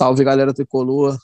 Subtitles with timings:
[0.00, 1.18] Salve, galera tricolor.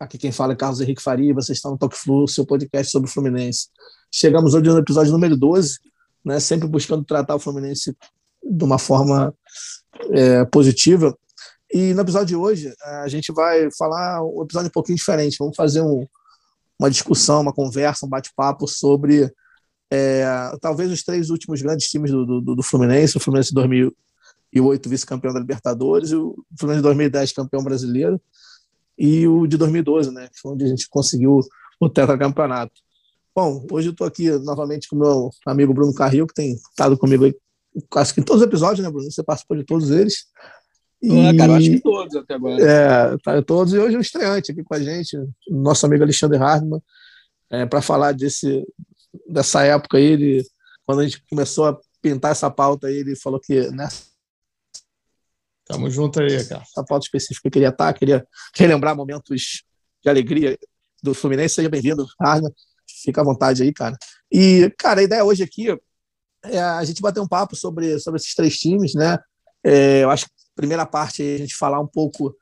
[0.00, 3.06] Aqui quem fala é Carlos Henrique Faria, vocês estão no Toque Flu, seu podcast sobre
[3.06, 3.68] o Fluminense.
[4.10, 5.78] Chegamos hoje no episódio número 12,
[6.24, 7.94] né, sempre buscando tratar o Fluminense
[8.42, 9.34] de uma forma
[10.10, 11.14] é, positiva.
[11.70, 15.36] E no episódio de hoje, a gente vai falar um episódio um pouquinho diferente.
[15.38, 16.06] Vamos fazer um,
[16.78, 19.30] uma discussão, uma conversa, um bate-papo sobre
[19.92, 20.24] é,
[20.62, 23.52] talvez os três últimos grandes times do, do, do Fluminense: o Fluminense
[24.56, 28.20] 2008, vice-campeão da Libertadores, o Fluminense 2010, campeão brasileiro,
[28.98, 31.40] e o de 2012, né, que foi onde a gente conseguiu
[31.80, 32.72] o tetracampeonato.
[33.34, 36.96] Bom, hoje eu estou aqui novamente com o meu amigo Bruno Carril, que tem estado
[36.96, 37.34] comigo aí,
[37.96, 39.10] acho que em todos os episódios, né, Bruno?
[39.10, 40.24] Você participou de todos eles.
[41.02, 42.62] E, ah, cara, acho que todos até agora.
[42.62, 43.74] É, tá, todos.
[43.74, 45.18] E hoje é um estreante aqui com a gente,
[45.50, 46.80] nosso amigo Alexandre Hardman,
[47.50, 48.66] é, para falar desse,
[49.28, 50.04] dessa época aí.
[50.04, 50.46] Ele,
[50.86, 54.15] quando a gente começou a pintar essa pauta aí, ele falou que nessa
[55.66, 56.62] Tamo junto aí, cara.
[56.62, 59.64] Essa pauta específica queria estar, queria relembrar momentos
[60.02, 60.56] de alegria
[61.02, 61.56] do Fluminense.
[61.56, 62.48] Seja bem-vindo, Arna.
[63.02, 63.96] Fica à vontade aí, cara.
[64.30, 65.76] E, cara, a ideia hoje aqui
[66.44, 69.18] é a gente bater um papo sobre, sobre esses três times, né?
[69.64, 72.32] É, eu acho que a primeira parte é a gente falar um pouco,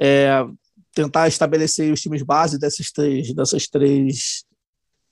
[0.00, 0.44] é,
[0.92, 4.44] tentar estabelecer os times base dessas três, dessas três,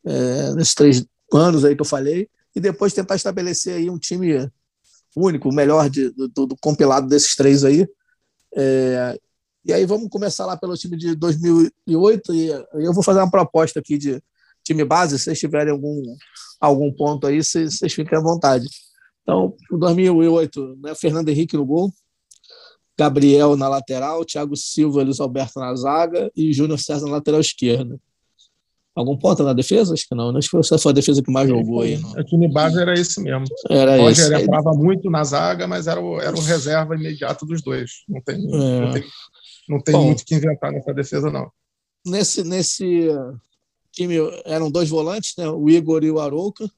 [0.04, 4.50] é, desses três anos aí que eu falei, e depois tentar estabelecer aí um time
[5.16, 7.86] único, o melhor de, do, do, compilado desses três aí.
[8.56, 9.18] É,
[9.64, 13.78] e aí vamos começar lá pelo time de 2008 e eu vou fazer uma proposta
[13.80, 14.22] aqui de
[14.64, 16.02] time base, se vocês tiverem algum,
[16.60, 18.66] algum ponto aí, vocês, vocês fiquem à vontade.
[19.22, 21.92] Então, 2008, né, Fernando Henrique no gol,
[22.98, 27.98] Gabriel na lateral, Thiago Silva, Luiz Alberto na zaga e Júnior César na lateral esquerda.
[29.00, 29.94] Algum ponto na defesa?
[29.94, 30.36] Acho que não.
[30.36, 31.96] Acho que foi a defesa que mais jogou aí.
[31.96, 32.12] Não.
[32.12, 33.44] O time base era esse mesmo.
[33.68, 34.22] Era o esse.
[34.22, 38.04] Roger entrava muito na zaga, mas era o, era o reserva imediato dos dois.
[38.06, 38.80] Não tem, é.
[38.80, 39.04] não tem,
[39.68, 41.50] não tem Bom, muito que inventar nessa defesa, não.
[42.06, 43.08] Nesse, nesse
[43.90, 45.48] time eram dois volantes, né?
[45.48, 46.70] o Igor e o Arouca.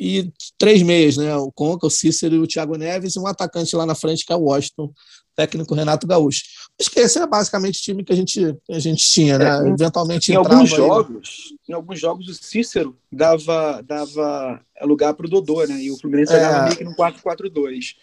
[0.00, 1.34] E três meias, né?
[1.36, 4.32] O Conca, o Cícero e o Thiago Neves, e um atacante lá na frente, que
[4.32, 4.92] é o Washington,
[5.38, 6.42] técnico Renato Gaúcho.
[6.80, 9.68] Acho que esse era basicamente o time que a gente, a gente tinha, né?
[9.68, 11.58] É, Eventualmente em alguns jogos, aí...
[11.68, 15.80] em alguns jogos o Cícero dava, dava lugar para o Dodô, né?
[15.80, 16.40] E o Fluminense é...
[16.40, 17.94] jogava meio que no 4-4-2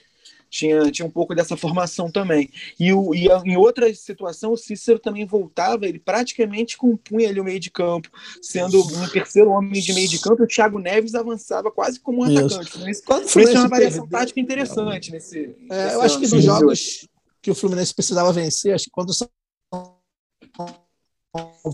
[0.49, 2.49] tinha, tinha um pouco dessa formação também.
[2.79, 7.41] E, o, e a, em outra situação, o Cícero também voltava, ele praticamente compunha ali
[7.41, 8.09] o meio de campo,
[8.41, 12.31] sendo um terceiro homem de meio de campo, o Thiago Neves avançava quase como um
[12.31, 12.55] Isso.
[12.55, 12.79] atacante.
[12.79, 15.53] Mas quando foi uma variação perdeu, tática interessante nesse.
[15.69, 17.09] É, eu acho que nos jogos
[17.45, 19.29] que o Fluminense precisava vencer, acho que quando o São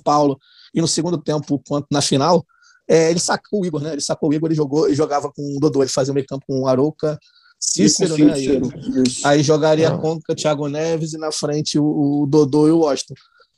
[0.04, 0.38] Paulo
[0.74, 2.46] e no segundo tempo quanto na final,
[2.90, 3.94] é, ele sacou o Igor, né?
[3.94, 6.28] Ele sacou o Igor, ele jogou e jogava com o Dodô, ele fazia o meio
[6.28, 7.18] campo com o Arouca,
[7.58, 8.36] Cícero, né?
[8.36, 8.70] Cícero.
[9.24, 9.98] Aí jogaria ah.
[9.98, 13.14] Conca, Thiago Neves e na frente o, o Dodô e o Washington.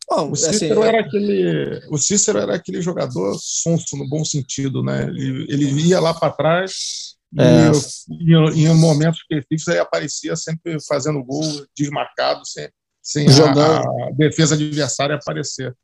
[0.08, 4.24] Bom, o, assim, Cícero assim, era aquele, o Cícero era aquele jogador sonso, no bom
[4.24, 5.06] sentido, né?
[5.06, 7.72] Ele, ele ia lá para trás é.
[8.10, 11.44] e, e, em momentos específicos aí aparecia sempre fazendo gol
[11.76, 12.70] desmarcado, sem,
[13.02, 15.76] sem a, a, defesa adversária aparecer.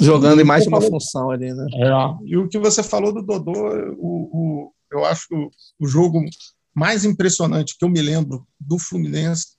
[0.00, 1.66] Jogando em mais de uma falou, função ali, né?
[1.74, 2.26] É.
[2.26, 3.52] E o que você falou do Dodô,
[3.98, 6.24] o, o eu acho que o, o jogo
[6.74, 9.58] mais impressionante que eu me lembro do Fluminense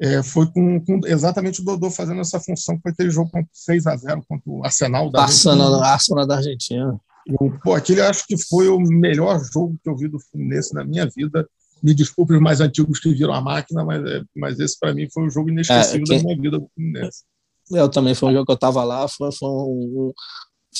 [0.00, 3.86] é, foi com, com, exatamente o Dodô fazendo essa função com aquele jogo com 6
[3.86, 6.98] a 0 contra o Arsenal da Arsenal, Arsenal da Argentina.
[7.28, 10.82] Eu, pô, aquele acho que foi o melhor jogo que eu vi do Fluminense na
[10.82, 11.46] minha vida.
[11.82, 15.06] Me desculpe os mais antigos que viram a máquina, mas, é, mas esse para mim
[15.12, 17.24] foi um jogo inesquecível é, da minha vida do Fluminense.
[17.70, 20.12] Eu também, foi um jogo que eu estava lá, foi, foi, um,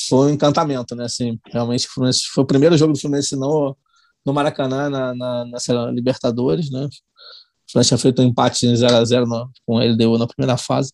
[0.08, 1.04] foi um encantamento, né?
[1.04, 3.76] Assim, realmente foi o primeiro jogo do Fluminense no,
[4.24, 6.86] no Maracanã, na, na, na Libertadores, né?
[6.86, 10.92] O Fluminense tinha feito um empate 0x0 com a LDU na primeira fase.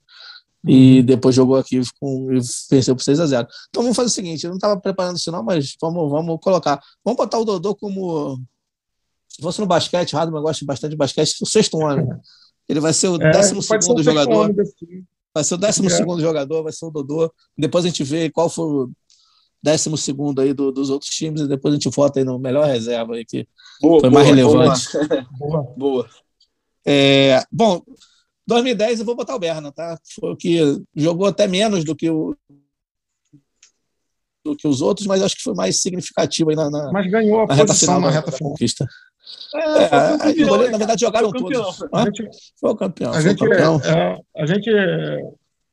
[0.66, 1.04] E uhum.
[1.04, 4.44] depois jogou aqui com, e venceu por 6 a 0 Então vamos fazer o seguinte:
[4.44, 6.80] eu não estava preparando isso, não, mas vamos, vamos colocar.
[7.04, 8.40] Vamos botar o Dodô como.
[9.28, 12.06] Se fosse no basquete, Radman gosta bastante de basquete, o sexto homem.
[12.68, 14.54] Ele vai ser o é, décimo segundo jogador.
[15.34, 15.90] Vai ser o décimo é.
[15.90, 17.32] segundo jogador, vai ser o Dodô.
[17.58, 18.90] Depois a gente vê qual foi o
[19.62, 22.66] décimo segundo aí do, dos outros times e depois a gente vota aí no melhor
[22.66, 23.48] reserva aí que
[23.80, 24.88] boa, foi boa, mais relevante.
[25.38, 25.74] Boa.
[25.76, 26.08] boa.
[26.86, 27.82] É, bom,
[28.46, 29.98] 2010 eu vou botar o Berna, tá?
[30.20, 30.58] Foi o que
[30.94, 32.36] jogou até menos do que o
[34.44, 37.42] do que os outros, mas acho que foi mais significativo aí na, na Mas ganhou
[37.42, 38.50] a na reta final na reta final.
[38.52, 38.86] Conquista.
[39.54, 39.88] É, é,
[40.18, 41.82] campeão, na verdade jogaram todos.
[41.92, 42.28] A gente,
[42.60, 43.12] foi o campeão.
[43.12, 43.80] A gente, campeão.
[43.80, 44.70] É, a gente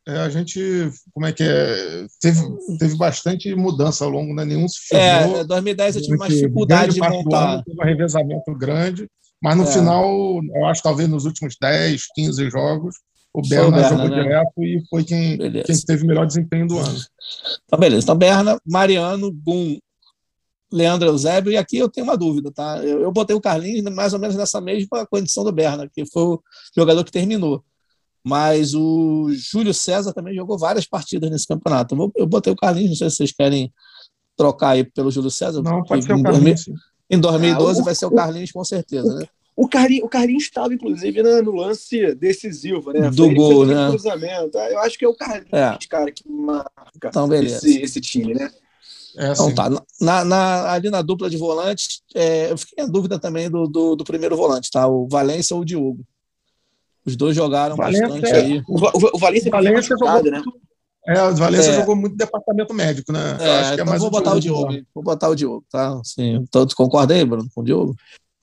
[0.07, 2.41] é, a gente, como é que é, teve,
[2.79, 4.44] teve bastante mudança ao longo, né?
[4.44, 5.41] Nenhum se firmou.
[5.41, 7.53] É, 2010 eu tive uma dificuldade de montar.
[7.53, 9.07] Ano, teve um revezamento grande,
[9.41, 9.67] mas no é.
[9.67, 12.95] final, eu acho talvez nos últimos 10, 15 jogos,
[13.33, 14.23] o Berna, Berna jogou né?
[14.23, 16.99] direto e foi quem, quem teve o melhor desempenho do ano.
[17.65, 18.03] Então, beleza.
[18.03, 19.77] Então, Berna, Mariano, Gum,
[20.71, 22.77] Leandro Eusébio, e aqui eu tenho uma dúvida, tá?
[22.83, 26.23] Eu, eu botei o Carlinhos mais ou menos nessa mesma condição do Berna, que foi
[26.23, 26.43] o
[26.75, 27.63] jogador que terminou.
[28.23, 31.95] Mas o Júlio César também jogou várias partidas nesse campeonato.
[31.95, 33.73] Eu, eu botei o Carlinhos, não sei se vocês querem
[34.38, 35.61] trocar aí pelo Júlio César.
[35.61, 36.65] Não, pode ser o Carlinhos.
[37.11, 39.25] Em 2012 ah, o, vai ser o Carlinhos, com certeza, né?
[39.53, 43.11] O Carlinhos, o Carlinhos estava, inclusive, no lance decisivo, né?
[43.11, 43.89] Do gol, né?
[43.89, 44.57] Cruzamento.
[44.57, 45.77] Eu acho que é o Carlinhos, é.
[45.89, 46.71] cara, que marca
[47.05, 48.49] então, esse, esse time, né?
[49.17, 49.51] É assim.
[49.51, 49.83] Então tá.
[49.99, 53.95] Na, na, ali na dupla de volantes, é, eu fiquei em dúvida também do, do,
[53.95, 54.87] do, primeiro volante, tá?
[54.87, 55.99] O Valência ou o Diogo.
[57.05, 58.63] Os dois jogaram Valência, bastante é, aí.
[58.67, 60.41] O, o, o Valência, Valência jogou, né?
[61.07, 61.75] É, o Valência é.
[61.75, 63.38] jogou muito departamento médico, né?
[63.39, 64.71] É, acho que é então mais vou botar o Diogo.
[64.94, 66.00] Vou botar o Diogo, tá?
[66.03, 66.45] Sim.
[66.51, 67.95] Todos concordam aí, Bruno, com o Diogo?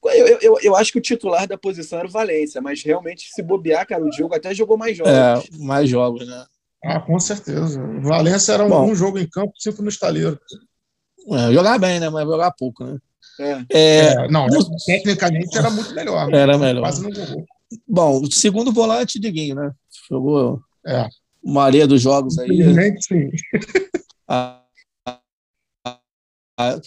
[0.05, 3.43] Eu, eu, eu, acho que o titular da posição era o Valência, mas realmente, se
[3.43, 5.13] bobear, cara, o Diogo até jogou mais jogos.
[5.13, 6.45] É, mais jogos, né?
[6.85, 7.81] Ah, com certeza.
[7.81, 10.39] O Valência era um, Bom, um jogo em campo, cinco no estaleiro.
[11.31, 12.09] É, jogar bem, né?
[12.09, 12.99] Mas jogar pouco, né?
[13.41, 13.65] É.
[13.71, 14.77] É, é não, no...
[14.87, 16.33] tecnicamente era muito melhor.
[16.33, 16.83] Era melhor.
[16.83, 17.45] Quase não jogou.
[17.87, 19.73] Bom, o segundo volante, Diguinho, né?
[20.09, 21.07] Jogou é.
[21.49, 22.49] Maioria dos jogos aí.
[22.51, 23.31] Infelizmente, sim.
[24.29, 24.63] A,
[26.59, 26.81] a,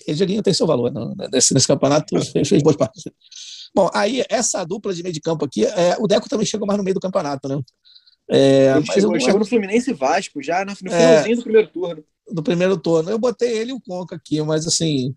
[0.44, 1.28] tem seu valor né?
[1.32, 3.14] nesse, nesse campeonato, fez, fez boas partidas.
[3.74, 6.78] Bom, aí essa dupla de meio de campo aqui, é, o Deco também chegou mais
[6.78, 7.62] no meio do campeonato, né?
[8.30, 12.04] É, ele chegou, chegou no Fluminense e Vasco, já no finalzinho é, do primeiro turno.
[12.30, 13.10] Do primeiro turno.
[13.10, 15.16] Eu botei ele e o Conca aqui, mas assim,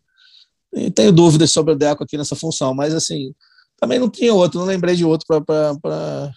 [0.94, 3.34] tenho dúvidas sobre o Deco aqui nessa função, mas assim,
[3.78, 6.32] também não tinha outro, não lembrei de outro para.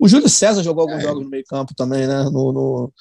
[0.00, 1.06] O Júlio César jogou alguns é.
[1.06, 2.24] jogos no meio-campo também, né?
[2.24, 2.92] No, no,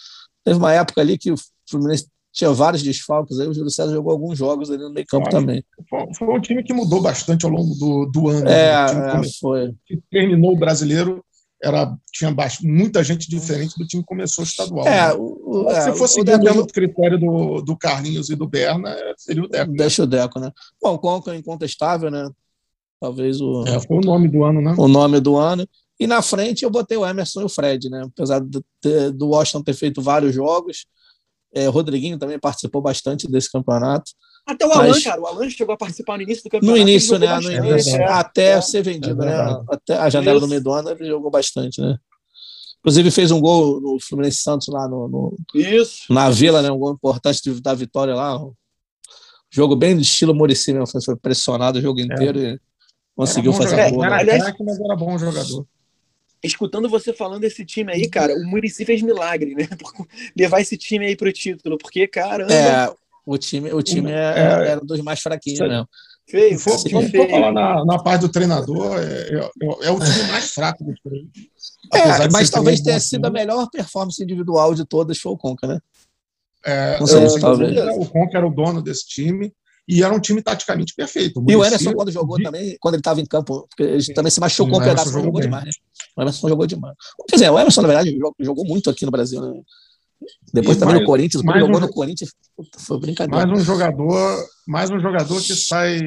[0.43, 1.35] Teve uma época ali que o
[1.69, 5.63] Fluminense tinha vários desfalques, aí o Júlio César jogou alguns jogos ali no meio-campo também.
[6.17, 8.47] Foi, um time que mudou bastante ao longo do, do ano.
[8.49, 9.21] É, né?
[9.25, 9.73] é foi.
[9.85, 11.23] Que terminou o brasileiro
[11.61, 14.87] era tinha muita gente diferente do time que começou o estadual.
[14.87, 15.13] É, né?
[15.13, 19.43] o, Se é, fosse o, o mesmo critério do, do Carlinhos e do Berna, seria
[19.43, 19.73] o Deco.
[19.73, 20.51] Deixa o Deco, né?
[20.81, 22.29] Bom, o Conca é incontestável, né?
[22.99, 23.65] Talvez o.
[23.67, 24.73] É, foi o nome do ano, né?
[24.77, 25.67] O nome do ano.
[25.99, 28.03] E na frente eu botei o Emerson e o Fred, né?
[28.05, 28.63] Apesar do,
[29.13, 30.85] do Washington ter feito vários jogos,
[31.53, 34.11] é, o Rodriguinho também participou bastante desse campeonato.
[34.45, 35.03] Até o Alan, mas...
[35.03, 36.77] cara, o Alan chegou a participar no início do campeonato.
[36.77, 37.39] No início, né?
[37.39, 39.63] No início, é, até é, ser vendido, é né?
[39.69, 40.47] Até a janela Isso.
[40.47, 41.97] do meio do ano ele jogou bastante, né?
[42.79, 46.11] Inclusive fez um gol no Fluminense Santos lá no, no Isso.
[46.11, 46.71] na Vila, né?
[46.71, 48.41] Um gol importante da vitória lá.
[48.41, 48.53] Um
[49.51, 52.53] jogo bem de estilo Muricy mesmo, foi pressionado o jogo inteiro é.
[52.53, 52.59] e
[53.15, 53.95] conseguiu fazer jogador.
[53.95, 54.01] gol.
[54.01, 54.13] Né?
[54.13, 55.67] Aliás, mas era bom jogador.
[56.43, 59.67] Escutando você falando desse time aí, cara, o Muricy fez milagre, né?
[59.77, 59.91] Por
[60.37, 62.53] levar esse time aí pro título, porque, caramba.
[62.53, 62.93] É,
[63.25, 65.87] o time, o time é, é, era dos mais fraquinhos mesmo.
[66.29, 70.51] Feio, for, vamos falar na, na parte do treinador, é, é, é, o time mais
[70.51, 71.29] fraco do time.
[71.91, 75.79] É, mas talvez tenha sido a melhor performance individual de todas foi o Conca, né?
[76.63, 77.97] É, Não sei, é, talvez.
[77.97, 79.51] O Conca era o dono desse time
[79.89, 81.39] e era um time taticamente perfeito.
[81.39, 82.43] O e o Emerson, quando jogou de...
[82.43, 85.75] também, quando ele estava em campo, ele também se machucou um pedaço, jogou, jogou demais.
[86.15, 86.95] O Emerson jogou demais.
[87.27, 89.59] Quer dizer, o Emerson, na verdade, jogou muito aqui no Brasil, né?
[90.53, 92.29] Depois e também mais, no Corinthians, quando jogou um, no Corinthians,
[92.77, 93.47] foi brincadeira.
[93.47, 96.01] Mais um jogador, mais um jogador que sai,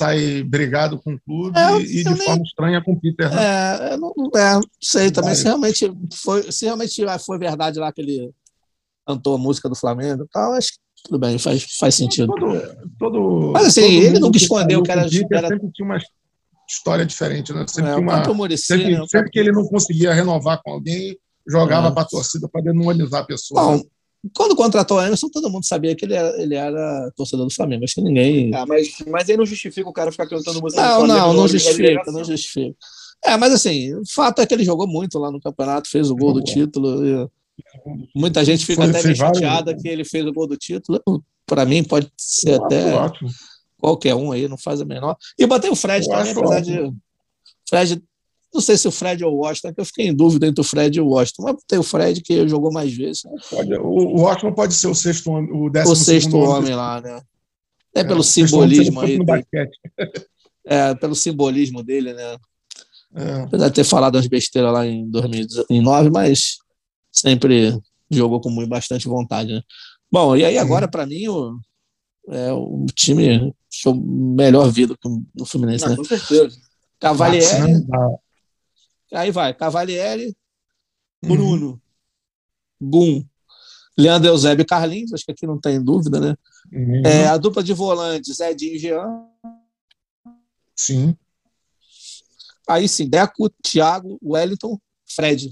[0.00, 3.30] sai brigado com o clube é, e de nem, forma estranha com o Peter.
[3.30, 3.92] Né?
[3.92, 8.32] É, não, é, sei também se realmente foi, se realmente foi verdade lá que ele
[9.06, 12.32] cantou a música do Flamengo e tal, acho que tudo bem, faz, faz sentido.
[12.34, 12.62] Todo,
[12.98, 15.48] todo, Mas assim, ele nunca escondeu que era, era.
[15.48, 15.98] Sempre tinha uma
[16.68, 17.64] história diferente, né?
[17.66, 18.24] Sempre, é, uma,
[18.56, 19.06] sempre, né?
[19.08, 21.90] sempre que ele não conseguia renovar com alguém, jogava é.
[21.90, 23.62] para a torcida para demonizar a pessoa.
[23.62, 23.82] Bom,
[24.36, 27.84] quando contratou o Emerson, todo mundo sabia que ele era, ele era torcedor do Flamengo.
[27.84, 28.54] Acho que ninguém.
[28.54, 31.26] Ah, mas, mas aí não justifica o cara ficar cantando música não, do Flamengo.
[31.26, 32.76] Não, não justifica, não justifica.
[33.24, 36.16] É, mas assim, o fato é que ele jogou muito lá no campeonato, fez o
[36.16, 37.30] gol do título.
[38.14, 41.00] Muita gente fica Foi, até meio chateada que ele fez o gol do título.
[41.46, 43.30] Para mim, pode ser até ótimo.
[43.78, 45.16] qualquer um aí, não faz a menor.
[45.38, 46.92] E botei o Fred eu também, apesar ótimo.
[46.92, 46.96] de.
[47.68, 48.02] Fred
[48.52, 50.64] não sei se o Fred ou o Washington, que eu fiquei em dúvida entre o
[50.64, 53.22] Fred e o Washington, mas tem o Fred que jogou mais vezes.
[53.50, 57.20] Pode, o Washington pode ser o sexto homem, o décimo O sexto homem lá, né?
[57.94, 59.18] É, é pelo simbolismo aí.
[60.64, 62.36] É, pelo simbolismo dele, né?
[63.14, 63.42] É.
[63.42, 66.58] Apesar de ter falado umas besteiras lá em 2009, mas
[67.20, 67.78] sempre
[68.10, 69.62] jogou com muito, bastante vontade, né?
[70.10, 71.58] Bom, e aí agora, para mim, o,
[72.28, 74.96] é, o time show melhor vida
[75.34, 75.96] no Fluminense, Não, né?
[75.96, 76.56] Com certeza.
[76.98, 77.86] Cavalieri,
[79.12, 80.36] Aí vai, Cavalieri,
[81.22, 81.80] Bruno,
[82.80, 82.90] uhum.
[82.90, 83.24] Gum,
[83.96, 86.36] Leandro Eusébio e Carlinhos, acho que aqui não tem dúvida, né?
[86.72, 87.02] Uhum.
[87.06, 89.24] É, a dupla de volantes, Edinho e Jean.
[90.76, 91.16] Sim.
[92.68, 95.50] Aí sim, Deco, Thiago, Wellington, Fred.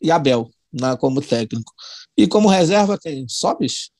[0.00, 1.72] e Abel na, como técnico.
[2.16, 3.90] E como reserva tem Sobis?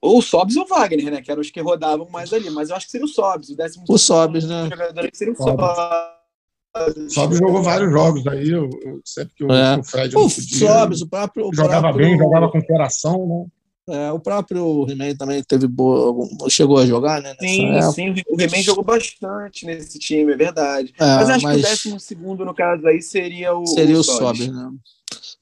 [0.00, 1.20] Ou Sobis ou Wagner, né?
[1.20, 2.48] Que eram os que rodavam mais ali.
[2.50, 3.84] Mas eu acho que seria o Sobis, o décimo.
[3.88, 4.68] O Sobis, né?
[5.12, 7.12] Seria o Sobis.
[7.12, 9.76] Sobis jogou vários jogos aí, eu, eu sempre que o, É.
[9.76, 11.48] o Fred O não podia, Sobis, o próprio.
[11.48, 13.46] o jogava próprio- bem, jogava com coração, né?
[13.92, 16.14] É, o próprio He-Man também teve boa.
[16.48, 17.30] chegou a jogar, né?
[17.30, 17.90] nessa Sim, época.
[17.92, 20.94] sim, o He-Man jogou bastante nesse time, é verdade.
[20.96, 23.66] É, mas acho que o mas décimo segundo, no caso aí, seria o.
[23.66, 24.44] seria o Sobis.
[24.44, 24.70] Sobis, né?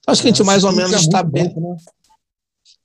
[0.07, 1.53] Acho que a gente mais ou menos está bem.
[1.55, 1.77] né?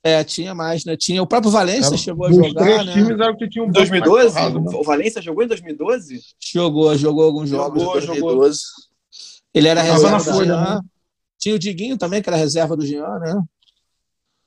[0.03, 0.95] É, tinha mais, né?
[0.95, 2.93] Tinha o próprio Valência Era- chegou a jogar, três né?
[2.93, 4.35] times era o que tinha um Em banco mais 2012?
[4.35, 4.77] torrado, né?
[4.77, 6.21] O Valência jogou em 2012?
[6.53, 8.59] Jogou, jogou alguns jogos Jogou, em 2012.
[9.53, 10.81] Ele era Tava reserva na do folha, né?
[11.39, 13.41] Tinha o Diguinho também, que era reserva do Jean, né?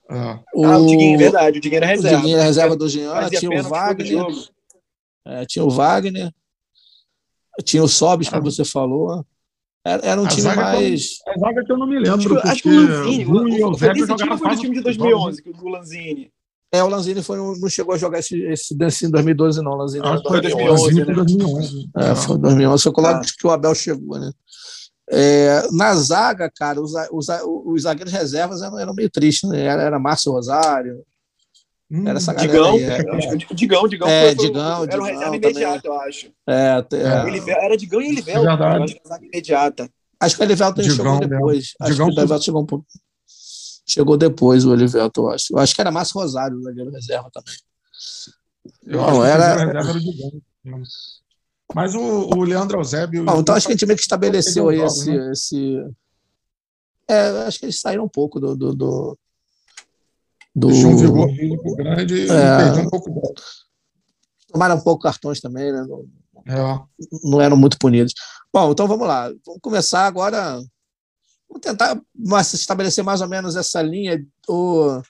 [0.09, 2.17] Ah, Ah, o Diguinho, verdade, o Diguinho era O reserva.
[2.17, 4.25] Diguinho era reserva do Jean, tinha o Wagner,
[5.25, 6.33] é, tinha o Wagner,
[7.65, 8.45] tinha o Sobis, como Ah.
[8.45, 9.25] você falou.
[9.89, 11.17] Era, era um A time zaga mais.
[11.27, 13.77] a zaga que eu não me lembro, Acho que, acho que o Lanzini, o, o,
[13.77, 16.31] foi desse time foi do time de todos os 2011, que o Lanzini?
[16.71, 19.71] É, o Lanzini foi, não chegou a jogar esse, esse desse em 2012, não.
[19.71, 21.13] O Lanzini que foi 2011, 2011, né?
[21.15, 21.89] 2011.
[21.97, 23.21] É, foi 2011, foi logo Ah.
[23.21, 24.31] que o Abel chegou, né?
[25.11, 27.25] É, na zaga, cara, os, os,
[27.65, 29.63] os zagueiros reservas eram, eram meio tristes, né?
[29.63, 31.03] Era, era Márcio Rosário,
[31.91, 32.83] Hum, era essa galera Digão, aí.
[32.83, 32.97] É,
[33.55, 35.37] Digão, Digão É, foi, foi, Digão, era o reserva também.
[35.51, 36.31] imediato, eu acho.
[36.47, 37.27] é, é.
[37.27, 38.77] Elivel- era Digão e Elivel, Verdade.
[38.77, 39.89] eu acho que zaga imediata.
[40.19, 41.73] Acho que o Elivelton chegou depois.
[41.81, 42.85] Acho Digão que o Elivelton chegou um pouco.
[43.87, 45.45] Chegou depois o Elivelton, eu acho.
[45.53, 47.55] Eu acho que era Márcio Rosário, o zagueiro reserva também.
[48.85, 50.83] Eu Não, era- o reserva era.
[51.73, 53.23] Mas o, o Leandro Eusébio.
[53.25, 55.05] Bom, então acho que a gente meio que estabeleceu aí esse.
[55.05, 55.85] jogo, esse...
[57.07, 58.55] É, acho que eles saíram um pouco do.
[58.55, 59.17] do, do...
[60.55, 62.57] do- Deixou um vigor físico grande e É.
[62.57, 63.33] perdeu um pouco dela.
[64.51, 65.85] Tomaram um pouco cartões também, né?
[65.87, 66.05] Não,
[66.47, 66.79] É.
[67.23, 68.13] não eram muito punidos.
[68.51, 69.29] Bom, então vamos lá.
[69.45, 70.53] Vamos começar agora.
[71.47, 71.99] Vamos tentar
[72.53, 75.01] estabelecer mais ou menos essa linha ou,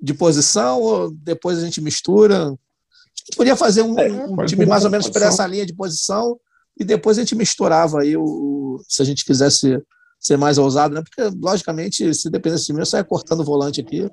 [0.00, 2.46] de posição, ou depois a gente mistura.
[2.46, 5.32] A gente podia fazer um, É, um time mais ou menos por posição.
[5.32, 6.38] essa linha de posição
[6.78, 9.78] e depois a gente misturava aí o, o- se a gente quisesse
[10.20, 11.02] ser mais ousado, né?
[11.02, 14.08] Porque, logicamente, se dependesse de mim, eu saia cortando o volante aqui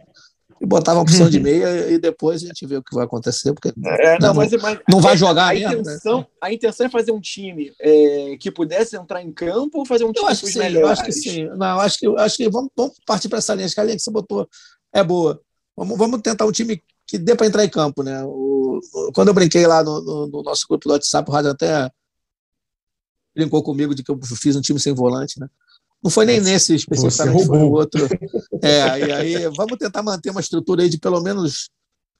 [0.61, 3.53] e botava uma opção de meia e depois a gente vê o que vai acontecer,
[3.53, 5.79] porque É, não, Não, mas, mas não vai a- jogar a, mesmo, né?
[5.81, 10.03] intenção, a intenção é fazer um time é, que pudesse entrar em campo ou fazer
[10.05, 11.45] um Eu time acho com que sim, eu acho que sim.
[11.57, 13.65] Não, eu acho que, eu acho que vamos, vamos partir para essa linha.
[13.65, 14.47] Acho que a linha que você botou
[14.93, 15.41] é boa.
[15.75, 18.23] Vamos, vamos tentar um time que dê para entrar em campo, né?
[18.23, 18.79] O-
[19.13, 21.89] quando eu brinquei lá no, no- no nosso grupo do WhatsApp, o Rádio até
[23.35, 25.47] brincou comigo de que eu fiz um time sem volante, né?
[26.05, 28.07] Não foi nem nesse especificamente, foi outro.
[28.61, 31.71] É, e aí vamos tentar manter uma estrutura aí de pelo menos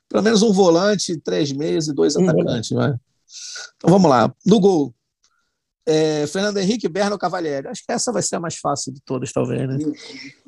[0.10, 2.96] pelo menos um volante, três meias e dois Um atacantes, vai.
[3.78, 4.34] Então vamos lá.
[4.44, 4.92] No gol,
[5.86, 7.68] é, Fernando Henrique, Berno Cavalieri.
[7.68, 9.78] Acho que essa vai ser a mais fácil de todas, talvez, né?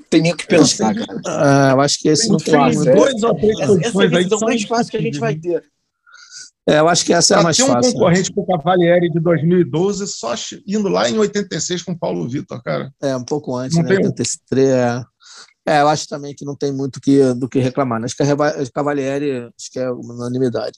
[0.10, 1.22] Tem nem o que pensar, cara.
[1.28, 2.90] Ah, eu acho que esse não tem Tem muito.
[2.90, 2.96] é.
[2.96, 4.98] dois ou três Essa, essa é a posições aí que decisão são mais fácil que
[4.98, 5.64] a gente vai ter.
[6.70, 7.92] É, eu acho que essa é a mais ter um fácil.
[7.92, 7.94] né?
[7.94, 10.34] concorrente com o Cavalieri de 2012, só
[10.68, 12.94] indo lá em 86 com o Paulo Vitor, cara.
[13.02, 13.90] É, um pouco antes, Não né?
[13.96, 14.10] tem um.
[14.10, 14.68] 83.
[14.68, 15.04] É.
[15.66, 18.00] É, eu acho também que não tem muito que, do que reclamar.
[18.00, 18.06] né?
[18.06, 20.78] Acho que a Cavalieri acho que é unanimidade.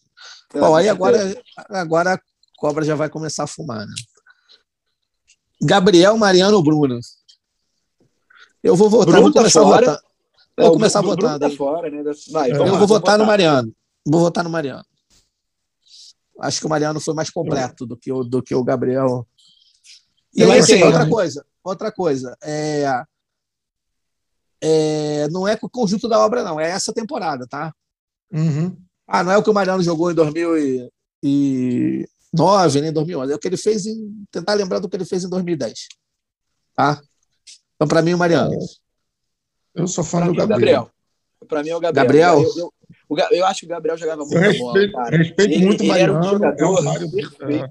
[0.53, 1.35] Bom, aí agora,
[1.69, 2.19] agora a
[2.57, 3.93] cobra já vai começar a fumar, né?
[5.61, 6.99] Gabriel, Mariano, Bruno.
[8.63, 9.75] Eu vou votar, Bruno vou tá começar fora.
[9.75, 10.09] a votar.
[10.57, 11.01] É, Vou começar.
[11.39, 12.03] Tá fora, né?
[12.31, 13.25] Vai, Eu vou votar no votar.
[13.25, 13.73] Mariano.
[14.05, 14.83] Vou votar no Mariano.
[16.41, 19.27] Acho que o Mariano foi mais completo do que o, do que o Gabriel.
[20.33, 22.37] E aí, assim, outra coisa, outra coisa.
[22.43, 23.03] É,
[24.61, 26.59] é, não é com o conjunto da obra, não.
[26.59, 27.73] É essa temporada, tá?
[28.31, 28.77] Uhum.
[29.07, 33.31] Ah, não é o que o Mariano jogou em 2009, nem em 2011.
[33.31, 34.25] É o que ele fez em.
[34.29, 35.87] Tentar lembrar do que ele fez em 2010.
[36.75, 37.01] Tá?
[37.75, 38.55] Então, para mim, o Mariano.
[39.73, 40.57] Eu sou fã Pra do Gabriel.
[40.57, 40.91] Gabriel.
[41.47, 42.05] Pra mim é o Gabriel.
[42.05, 42.41] Gabriel?
[42.41, 42.73] Eu, eu,
[43.09, 45.17] o Ga- eu acho que o Gabriel jogava Eu muita bola, respeito, cara.
[45.17, 46.37] respeito Ele- muito o ele era um Mariano.
[46.37, 47.69] jogador é um Mário- perfeito.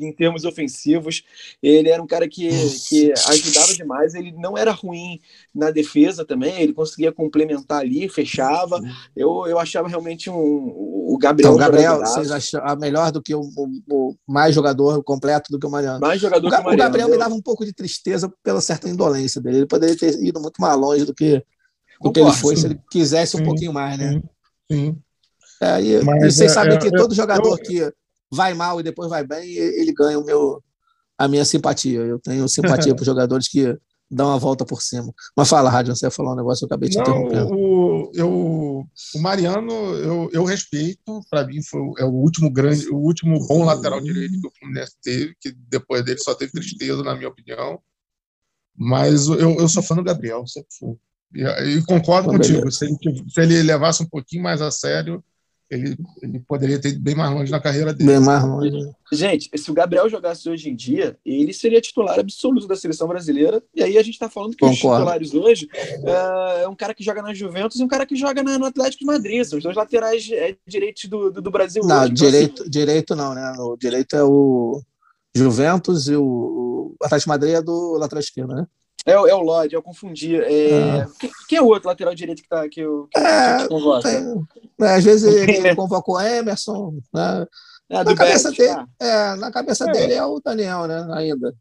[0.00, 1.22] em termos ofensivos.
[1.62, 2.48] Ele era um cara que,
[2.88, 4.14] que ajudava demais.
[4.14, 5.20] Ele não era ruim
[5.54, 6.60] na defesa também.
[6.60, 8.80] Ele conseguia complementar ali, fechava.
[9.14, 11.52] Eu, eu achava realmente um, o Gabriel.
[11.52, 15.58] Então, um Gabriel, vocês acham melhor do que o, o- o mais jogador completo do
[15.58, 16.00] que o Mariano?
[16.00, 16.88] mais jogador O, Ga- que o o Mariano.
[16.90, 19.58] Gabriel me dava um pouco de tristeza pela certa indolência dele.
[19.58, 21.44] Ele poderia ter ido muito mais longe do que,
[22.02, 23.44] do que ele foi, se ele quisesse um Sim.
[23.44, 24.20] pouquinho mais, né?
[24.70, 24.96] Sim.
[25.60, 27.92] É, e, Mas, vocês é, sabem é, que todo jogador que
[28.30, 30.62] vai mal e depois vai bem, ele ganha o meu,
[31.18, 32.00] a minha simpatia.
[32.00, 33.76] Eu tenho simpatia por jogadores que
[34.10, 35.12] dão a volta por cima.
[35.36, 37.54] Mas fala, Rádio, você ia falar um negócio, eu acabei te interrompendo.
[37.54, 41.20] O, eu, o Mariano, eu, eu respeito.
[41.30, 44.96] Para mim, foi é o último grande, o último bom lateral direito que o Fluminense
[45.02, 47.80] teve, que depois dele só teve tristeza, na minha opinião.
[48.76, 50.96] Mas eu, eu sou fã do Gabriel, sempre fui.
[51.34, 52.70] E, concordo então, contigo.
[52.70, 52.96] Se ele,
[53.28, 55.22] se ele levasse um pouquinho mais a sério,
[55.70, 58.10] ele, ele poderia ter ido bem mais longe na carreira dele.
[58.10, 58.90] Bem mais longe.
[59.12, 63.62] Gente, se o Gabriel jogasse hoje em dia, ele seria titular absoluto da seleção brasileira.
[63.72, 64.74] E aí a gente está falando que Concordo.
[64.74, 65.68] os titulares hoje
[66.04, 68.66] é, é um cara que joga na Juventus e um cara que joga na, no
[68.66, 69.44] Atlético de Madrid.
[69.44, 71.84] São os dois laterais é, direitos do, do, do, Brasil.
[71.84, 72.14] Não, hoje.
[72.14, 73.52] direito, então, assim, direito não, né?
[73.58, 74.82] O direito é o
[75.32, 78.66] Juventus e o, o Atlético de Madrid é do lateral esquerdo, né?
[79.06, 80.36] É, é o Lodge, eu confundi.
[80.36, 81.02] É...
[81.02, 81.08] Ah.
[81.18, 84.08] Quem, quem, é o outro lateral direito que, tá, que, eu, que, é, convoca?
[84.08, 84.46] Tem,
[84.86, 86.98] é, às vezes ele convoca o Emerson.
[87.12, 87.46] Né?
[87.88, 88.86] É, na, cabeça dele, tá.
[89.00, 89.92] é, na cabeça é.
[89.92, 91.08] dele é o Daniel, né?
[91.12, 91.54] Ainda.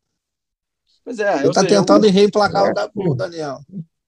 [1.04, 1.40] Pois é.
[1.40, 2.12] Ele está tentando eu...
[2.12, 3.60] reemplacar o, Daniel.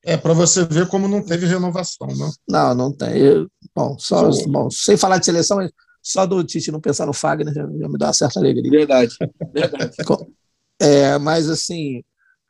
[0.03, 2.29] É, para você ver como não teve renovação, né?
[2.47, 3.47] Não, não tem.
[3.73, 5.57] Bom, só, bom, sem falar de seleção,
[6.01, 8.69] só do Tite não pensar no Fagner já, já me dá uma certa alegria.
[8.69, 9.15] Verdade.
[9.53, 9.95] Verdade.
[10.83, 12.01] É, mas assim,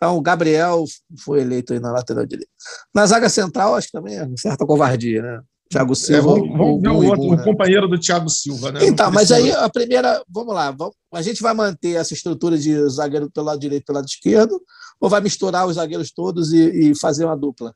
[0.01, 0.83] então, o Gabriel
[1.23, 2.49] foi eleito aí na lateral direita.
[2.91, 5.41] Na zaga central, acho que também é certa covardia, né?
[5.69, 6.17] Thiago é, Silva.
[6.17, 7.43] É, vamos, vamos ver o, outro, o né?
[7.43, 8.79] companheiro do Thiago Silva, né?
[8.83, 12.89] Então, mas aí a primeira, vamos lá, vamos, a gente vai manter essa estrutura de
[12.89, 14.59] zagueiro pelo lado direito e pelo lado esquerdo,
[14.99, 17.69] ou vai misturar os zagueiros todos e, e fazer uma dupla?
[17.69, 17.73] O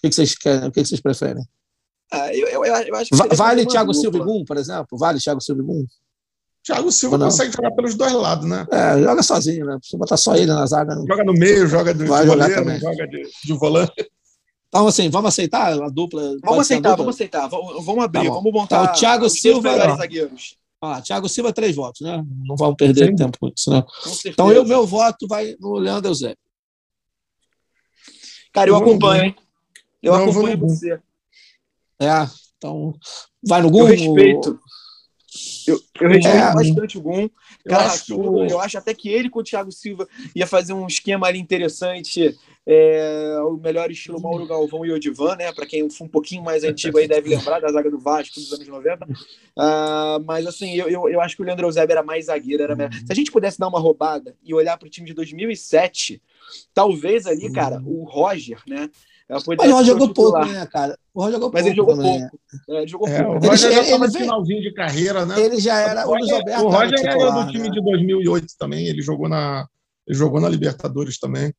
[0.00, 0.70] que, que vocês querem?
[0.70, 1.44] O que, que vocês preferem?
[2.10, 4.00] Ah, eu, eu, eu acho vale Thiago dupla.
[4.00, 4.96] Silva e Gum, por exemplo?
[4.96, 5.84] Vale Thiago Silva e Gum?
[6.68, 8.66] Thiago Silva consegue jogar pelos dois lados, né?
[8.70, 9.78] É, joga sozinho, né?
[9.82, 10.94] Você botar só ele na zaga.
[10.94, 11.06] Não...
[11.06, 14.10] Joga no meio, joga de Vai goleiro, joga de, de volante.
[14.68, 16.36] Então, assim, vamos aceitar a dupla?
[16.44, 17.48] Vamos aceitar, vamos aceitar.
[17.48, 18.82] Vamos abrir, tá vamos montar.
[18.82, 19.96] Então, o Thiago Silva.
[19.96, 20.58] Zagueiros.
[20.78, 22.22] Ah, Thiago Silva, três votos, né?
[22.44, 23.16] Não vamos perder Sim.
[23.16, 23.82] tempo com isso, né?
[23.82, 26.36] Com então, eu, meu voto vai no Leandro Eusébio.
[28.52, 29.36] Cara, eu acompanho, hein?
[30.02, 31.00] Eu não, acompanho você.
[31.98, 32.94] É, então,
[33.42, 33.88] vai no Gol.
[33.88, 34.60] Eu respeito.
[35.70, 37.28] Eu, eu respeito é, bastante o Gum.
[37.66, 40.86] Cara, eu acho, eu acho até que ele com o Thiago Silva ia fazer um
[40.86, 42.36] esquema ali interessante.
[42.70, 45.50] É, o melhor estilo Mauro Galvão e Odivan, né?
[45.52, 48.52] Para quem foi um pouquinho mais antigo aí deve lembrar da zaga do Vasco dos
[48.52, 49.06] anos 90.
[49.06, 49.08] Uh,
[49.56, 52.62] ah, mas assim, eu, eu, eu, acho que o Leandro Eusébio era mais zagueiro.
[52.62, 52.92] Era melhor.
[52.92, 56.20] Se a gente pudesse dar uma roubada e olhar para o time de 2007,
[56.74, 58.90] talvez ali, cara, o Roger, né?
[59.28, 60.98] Mas o Roger jogou pouco, né, cara?
[61.12, 61.68] O Roger jogou Mas pouco.
[61.68, 62.20] ele jogou também.
[62.20, 62.38] pouco.
[62.68, 63.46] É, ele jogou é, pouco.
[63.46, 65.40] O Roger ele, já estava no finalzinho de carreira, né?
[65.40, 66.08] Ele já era.
[66.08, 67.70] O, Luiz Alberto o Roger era, titular, do time né?
[67.70, 68.86] de 2008 também.
[68.86, 69.68] Ele jogou na,
[70.06, 71.52] ele jogou na Libertadores também.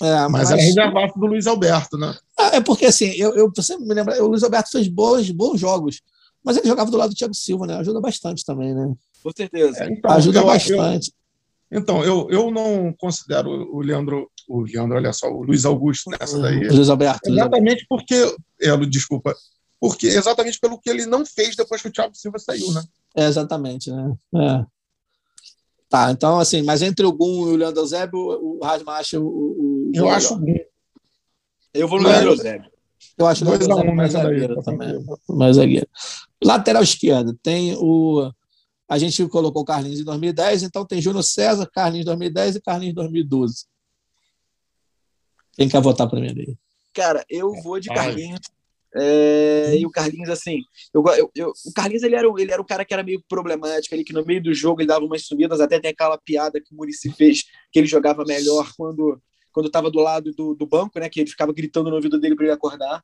[0.00, 2.14] É, mas, mas era reservado do Luiz Alberto, né?
[2.38, 5.60] Ah, é porque assim, eu, eu sempre me lembro, o Luiz Alberto fez bons, bons
[5.60, 6.00] jogos,
[6.44, 7.76] mas ele jogava do lado do Thiago Silva, né?
[7.76, 8.94] Ajuda bastante também, né?
[9.22, 9.84] Com certeza.
[9.84, 11.12] É, então, Ajuda eu, bastante.
[11.70, 16.10] Eu, então, eu, eu não considero o Leandro o Leandro, olha só, o Luiz Augusto
[16.10, 16.68] nessa daí.
[16.68, 17.30] Luiz Alberto.
[17.30, 18.14] Exatamente porque,
[18.60, 19.34] é, desculpa,
[19.80, 22.82] porque exatamente pelo que ele não fez depois que o Thiago Silva saiu, né?
[23.16, 24.14] É, exatamente, né?
[24.34, 24.64] É.
[25.88, 29.26] Tá, então assim, mas entre o Gum e o Leandro Eusébio, o Rasma acha o,
[29.26, 30.54] o, Eu acho o Gum.
[31.72, 32.70] Eu vou no Leandro Eusébio.
[33.18, 35.06] Eu acho o Leandro Eusébio mais zagueiro tá também.
[35.28, 35.88] Mais zagueiro.
[36.42, 38.30] Lateral esquerdo, tem o
[38.88, 42.60] a gente colocou o Carlinhos em 2010, então tem Júnior César, Carlinhos em 2010 e
[42.60, 43.64] Carlinhos em 2012.
[45.56, 46.56] Quem quer votar primeiro aí?
[46.92, 48.40] Cara, eu vou de Carlinhos.
[48.98, 50.62] É, e o Carlinhos, assim,
[50.94, 53.94] eu, eu, eu, o Carlinhos ele era, ele era o cara que era meio problemático,
[53.94, 56.72] ali, que no meio do jogo ele dava umas subidas, até tem aquela piada que
[56.72, 59.20] o Murici fez, que ele jogava melhor quando
[59.52, 62.36] quando estava do lado do, do banco, né, que ele ficava gritando no ouvido dele
[62.36, 63.02] para ele acordar.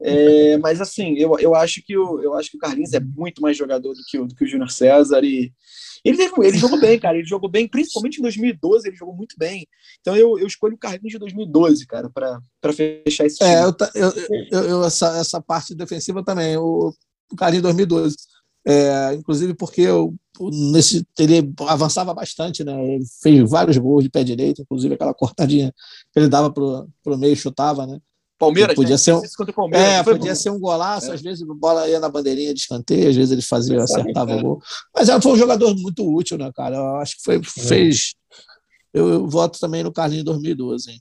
[0.00, 3.42] É, mas assim, eu, eu acho que o eu acho que o Carlinhos é muito
[3.42, 5.52] mais jogador do que o, do que o Júnior César e
[6.04, 7.16] ele, teve, ele jogou bem, cara.
[7.16, 9.66] Ele jogou bem, principalmente em 2012, ele jogou muito bem.
[10.00, 13.76] Então eu, eu escolho o Carlinhos de 2012, cara, para fechar esse é, time.
[13.94, 14.12] É, eu,
[14.50, 16.92] eu, eu, essa, essa parte defensiva também, o,
[17.32, 18.16] o Carlinhos 2012.
[18.66, 20.14] É, inclusive porque eu,
[20.52, 22.94] nesse, ele avançava bastante, né?
[22.94, 25.72] Ele fez vários gols de pé direito, inclusive aquela cortadinha
[26.12, 27.98] que ele dava pro, pro meio chutava, né?
[28.38, 28.98] Palmeiras, podia né?
[28.98, 29.22] ser um,
[29.52, 30.36] Palmeiras, é, podia bom.
[30.36, 31.14] ser um golaço, é.
[31.14, 34.40] às vezes a bola ia na bandeirinha de escanteio, às vezes ele fazia, acertava o
[34.40, 34.62] gol.
[34.94, 36.76] Mas ele foi um jogador muito útil, né, cara?
[36.76, 37.42] Eu acho que foi, é.
[37.42, 38.14] fez.
[38.94, 40.90] Eu, eu, voto também no Carlinhos 2012.
[40.90, 41.00] Hein?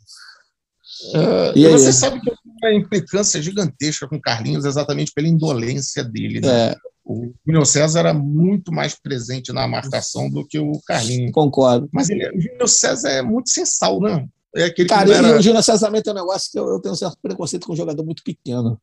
[1.14, 5.28] Uh, e você sabe que eu tenho uma implicância gigantesca com o Carlinhos exatamente pela
[5.28, 6.42] indolência dele.
[6.42, 6.72] Né?
[6.72, 6.76] É.
[7.06, 11.32] O Júnior César era muito mais presente na marcação do que o Carlinhos.
[11.32, 11.88] Concordo.
[11.94, 14.28] Mas ele, o Júnior César é muito sensal, né?
[14.56, 15.28] É aquele Cara, era...
[15.28, 17.66] e o Júnior César também tem um negócio que eu, eu tenho um certo preconceito
[17.66, 18.80] com um jogador muito pequeno.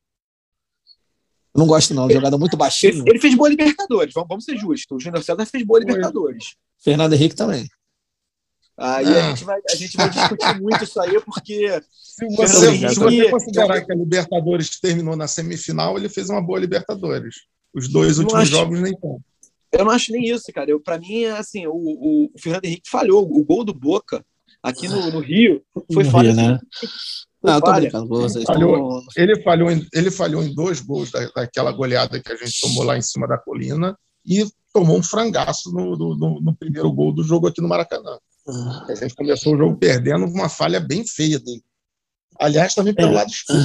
[1.54, 2.06] Eu não gosto, não.
[2.06, 3.02] Um jogador muito baixinho.
[3.02, 4.96] Ele, ele fez boa Libertadores, vamos, vamos ser justos.
[4.96, 6.56] O Júnior César fez boa Libertadores.
[6.78, 7.68] Fernando Henrique também.
[8.76, 9.26] Aí ah.
[9.26, 11.80] a, gente vai, a gente vai discutir muito isso aí, porque.
[11.92, 16.58] Se você, se você considerar que a Libertadores terminou na semifinal, ele fez uma boa
[16.58, 17.36] Libertadores.
[17.72, 19.22] Os dois últimos acho, jogos nem tanto.
[19.72, 20.70] Eu não acho nem isso, cara.
[20.70, 23.22] Eu, pra mim, assim, o, o, o Fernando Henrique falhou.
[23.24, 24.24] O gol do Boca
[24.64, 26.58] aqui no, no Rio foi no Rio, né?
[27.42, 28.44] Não, tô brincando com vocês.
[28.44, 32.58] Falhou, ele, falhou em, ele falhou em dois gols da, daquela goleada que a gente
[32.62, 33.94] tomou lá em cima da colina
[34.26, 38.18] e tomou um frangaço no, no, no primeiro gol do jogo aqui no Maracanã.
[38.48, 38.86] Ah.
[38.88, 41.62] A gente começou o jogo perdendo uma falha bem feia dele.
[42.40, 43.14] Aliás, também pelo é.
[43.14, 43.64] lado esquerdo.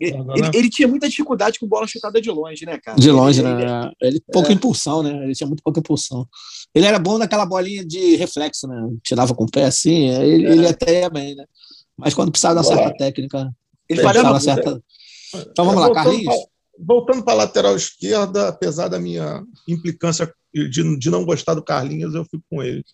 [0.00, 0.50] Ele, né?
[0.52, 2.98] ele, tinha muita dificuldade com bola chutada de longe, né, cara?
[2.98, 3.92] De longe, ele, né?
[4.00, 4.52] Ele, pouca é.
[4.52, 5.10] impulsão, né?
[5.24, 6.28] Ele tinha muito pouca impulsão.
[6.74, 8.88] Ele era bom naquela bolinha de reflexo, né?
[9.02, 10.52] Tirava com o pé assim, ele, é.
[10.52, 11.44] ele até ia bem, né?
[11.96, 13.50] Mas quando precisava da certa técnica,
[13.88, 14.80] ele falhava certa.
[15.34, 16.34] Então vamos lá, Carlinhos.
[16.78, 22.14] voltando para a lateral esquerda, apesar da minha implicância de, de não gostar do Carlinhos,
[22.14, 22.84] eu fico com ele.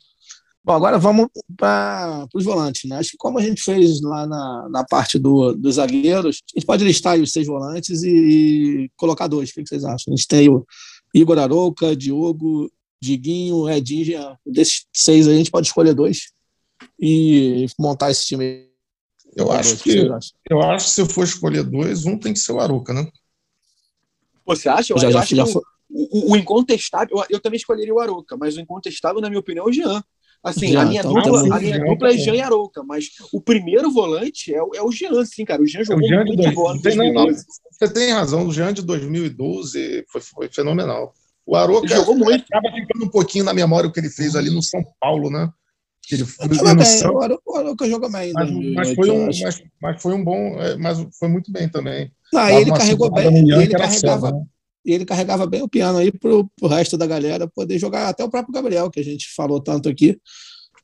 [0.65, 1.27] Bom, agora vamos
[1.59, 2.89] para os volantes.
[2.89, 2.97] Né?
[2.97, 6.67] Acho que como a gente fez lá na, na parte do, dos zagueiros, a gente
[6.67, 9.51] pode listar os seis volantes e, e colocar dois.
[9.51, 10.15] O que vocês acham?
[10.15, 10.65] A gente tem o
[11.15, 12.71] Igor Arouca, Diogo,
[13.05, 14.39] Diguinho, Edinho, Jean.
[14.47, 16.33] Desses seis a gente pode escolher dois
[16.99, 18.69] e montar esse time.
[19.37, 20.09] Eu acho que,
[20.49, 23.07] eu acho que se eu for escolher dois, um tem que ser o Arouca, né?
[24.47, 24.93] Você acha?
[24.93, 28.37] Eu, já, já, acho já o, o, o, incontestável, eu, eu, também escolheria o Arouca,
[28.37, 30.03] mas o incontestável, na minha opinião, é o Jean.
[30.43, 33.09] Assim, Já, a minha, então, dupla, tá a minha dupla é Jean e Arouca, mas
[33.33, 35.63] o primeiro volante é, é o Jean, sim, cara.
[35.63, 40.05] O Jean jogou o Jean muito dois, bola Você tem razão, o Jean de 2012
[40.07, 41.15] foi, foi fenomenal.
[41.47, 42.45] O Arouca jogou muito.
[42.51, 45.51] acaba ficando um pouquinho na memória o que ele fez ali no São Paulo, né?
[46.11, 47.15] Ele, ele bem, São...
[47.15, 48.33] o Arouca jogou bem.
[48.33, 52.11] Mas, mas, foi um, mas, mas, foi um bom, é, mas foi muito bem também.
[52.35, 54.45] Ah, ele carregou bem, ele carregava, né?
[54.85, 58.29] ele carregava bem o piano aí para o resto da galera poder jogar, até o
[58.29, 60.19] próprio Gabriel, que a gente falou tanto aqui.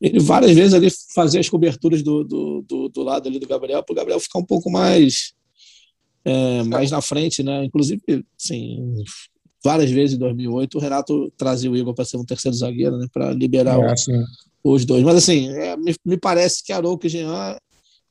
[0.01, 3.83] Ele várias vezes ali fazia as coberturas do, do, do, do lado ali do Gabriel,
[3.83, 5.35] para o Gabriel ficar um pouco mais,
[6.25, 7.65] é, mais na frente, né?
[7.65, 8.01] Inclusive,
[8.39, 8.95] sim,
[9.63, 13.07] várias vezes em 2008 o Renato trazia o Igor para ser um terceiro zagueiro, né?
[13.13, 13.95] Para liberar é,
[14.63, 15.03] o, os dois.
[15.03, 17.57] Mas assim, é, me, me, parece que Arouca e Jean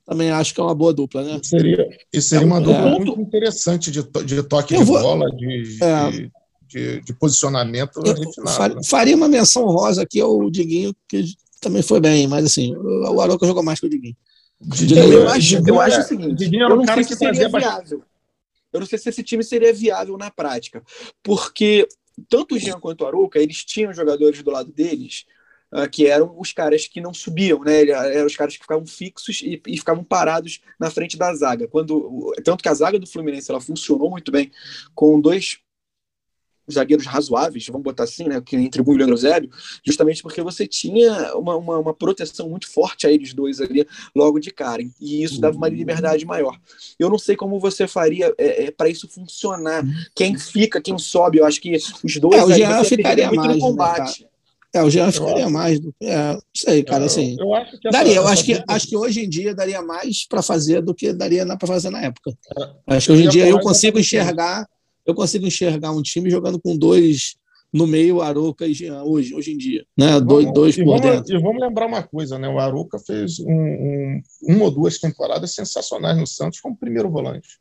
[0.06, 1.40] também acho que é uma boa dupla, né?
[1.44, 3.00] Seria, e seria uma dupla é.
[3.00, 6.12] muito interessante de, de toque eu de vou, bola, de, é.
[6.12, 6.32] de,
[6.68, 8.02] de, de, posicionamento.
[8.48, 8.82] Faria, né?
[8.84, 11.26] faria uma menção rosa aqui ao Diguinho, que
[11.62, 14.16] também foi bem, mas assim, o Aroca jogou mais que o Diguinho.
[14.62, 18.04] Diguinho eu, acho, eu acho o seguinte, eu não sei se seria viável.
[18.72, 20.84] Eu não sei se esse time seria viável na prática,
[21.24, 21.88] porque
[22.30, 25.26] tanto o Jean quanto o Aruca, eles tinham jogadores do lado deles
[25.72, 27.88] Uh, que eram os caras que não subiam, né?
[27.88, 31.68] Eram os caras que ficavam fixos e, e, ficavam parados na frente da zaga.
[31.68, 34.52] Quando, tanto que a zaga do Fluminense ela funcionou muito bem
[34.96, 35.60] com dois
[36.76, 38.42] zagueiros razoáveis, vamos botar assim, né?
[38.42, 39.50] Que entre o e o Leandro Zébio,
[39.86, 44.40] justamente porque você tinha uma, uma, uma, proteção muito forte a eles dois ali logo
[44.40, 44.82] de cara.
[45.00, 45.74] E isso dava uma uhum.
[45.74, 46.58] liberdade maior.
[46.98, 49.84] Eu não sei como você faria é, é para isso funcionar.
[50.16, 53.50] Quem fica, quem sobe, eu acho que os dois é, o Jean ficaria muito mais,
[53.50, 54.24] no né, combate.
[54.24, 54.30] Né,
[54.72, 55.80] é, o Jean ficaria mais.
[55.80, 57.36] Do, é, não sei, cara, assim.
[57.40, 60.28] Eu, eu acho que daria, eu acho que, acho que hoje em dia daria mais
[60.28, 62.32] para fazer do que daria para fazer na época.
[62.88, 64.68] É, acho que hoje em dia eu consigo enxergar,
[65.06, 67.38] eu consigo enxergar um time jogando com dois
[67.72, 69.86] no meio, Aroca e Jean, hoje, hoje em dia.
[69.98, 70.20] Né?
[70.20, 71.36] Dois, vamos, dois por vamos, dentro.
[71.36, 72.50] E vamos lembrar uma coisa, né?
[72.50, 77.60] O Aroca fez um, um, uma ou duas temporadas sensacionais no Santos como primeiro volante.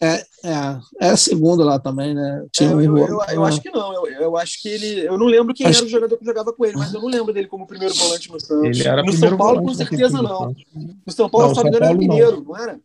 [0.00, 2.46] É, é, é segundo lá também, né?
[2.52, 3.92] Tinha é, eu, eu, eu, eu, acho que não.
[3.92, 5.00] Eu, eu acho que ele.
[5.04, 5.78] Eu não lembro quem acho...
[5.78, 8.30] era o jogador que jogava com ele, mas eu não lembro dele como primeiro volante
[8.30, 8.78] no Santos.
[8.78, 10.54] Ele era no São Paulo, com certeza, não.
[11.04, 12.44] No São Paulo, só era mineiro, não.
[12.44, 12.80] não era?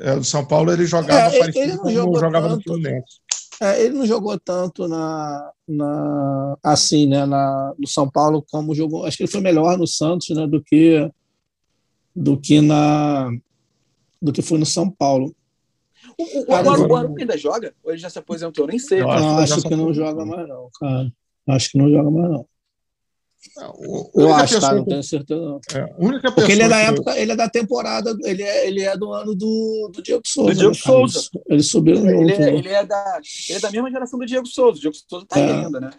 [0.00, 3.20] É, no São Paulo ele jogava é, parecido ele não jogou jogava tanto, no Fluminense.
[3.60, 9.04] É, ele não jogou tanto na, na assim, né, na, no São Paulo como jogou.
[9.04, 11.10] Acho que ele foi melhor no Santos, né, do que
[12.14, 13.28] do que na
[14.22, 15.34] do que foi no São Paulo.
[16.16, 17.74] O, o, cara, o, ainda joga?
[17.82, 18.66] Ou ele já se aposentou?
[18.66, 19.00] Nem sei.
[19.00, 21.12] Eu acho, acho que não joga mais, não, cara.
[21.48, 22.46] Acho que não joga mais, não.
[24.14, 25.40] Eu acho, cara, não tenho certeza.
[25.40, 25.60] Não.
[25.74, 28.96] É, única Porque ele é da época, ele é da temporada, ele é, ele é
[28.96, 30.50] do ano do, do Diego Souza.
[30.50, 31.30] Do Diego né, Souza.
[31.48, 32.08] Ele subiu junto.
[32.08, 32.54] Ele, é, né?
[32.54, 34.78] ele, é da, ele é da mesma geração do Diego Souza.
[34.78, 35.52] O Diego Souza tá é.
[35.52, 35.90] ainda, né?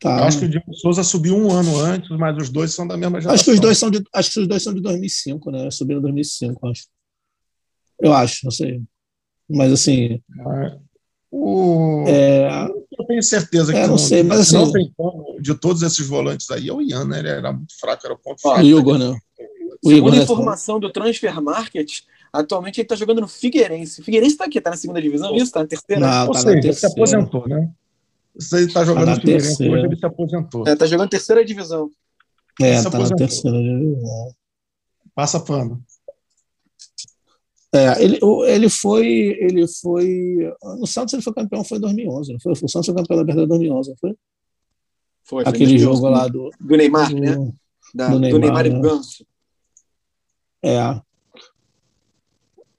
[0.00, 0.18] Tá.
[0.18, 2.96] Eu acho que o Diego Souza subiu um ano antes, mas os dois são da
[2.96, 3.34] mesma geração.
[3.34, 5.70] Acho que os dois são de, acho que os dois são de 2005, né?
[5.70, 6.86] Subiram em 2005, acho.
[8.00, 8.82] Eu acho, não sei.
[9.48, 10.20] Mas assim.
[11.30, 12.04] O...
[12.06, 12.68] É...
[13.02, 16.06] Eu tenho certeza que é, não, sei, mas assim, não tem como, de todos esses
[16.06, 17.18] volantes aí, é o Ian, né?
[17.18, 18.60] Ele era muito fraco, era o ponto fraco.
[18.60, 19.18] O Igor, né?
[19.84, 22.00] O Igor, Segundo a informação do Transfer Market,
[22.32, 24.02] atualmente ele está jogando no Figueirense.
[24.02, 25.46] Figueirense está aqui, está na segunda divisão, isso?
[25.46, 26.00] Está na terceira?
[26.00, 27.70] Não, Ou tá seja, ele se aposentou, né?
[28.38, 29.74] Se ele está jogando tá no Figueirense terceira.
[29.74, 30.68] hoje, ele se aposentou.
[30.68, 31.90] É, está jogando terceira divisão.
[32.60, 34.34] É, está na terceira divisão.
[35.14, 35.82] Passa pano.
[37.74, 39.06] É, ele, ele foi,
[39.40, 42.52] ele foi, no Santos ele foi campeão, foi em 2011, não foi?
[42.52, 44.14] O Santos foi campeão da Libertadores em 2011, não foi?
[45.24, 45.44] Foi.
[45.46, 46.50] Aquele jogo lá do...
[46.60, 47.52] Do Neymar, do, né?
[47.94, 48.82] Da, do Neymar, do Neymar e do né?
[48.82, 49.26] Ganso.
[50.62, 51.00] É.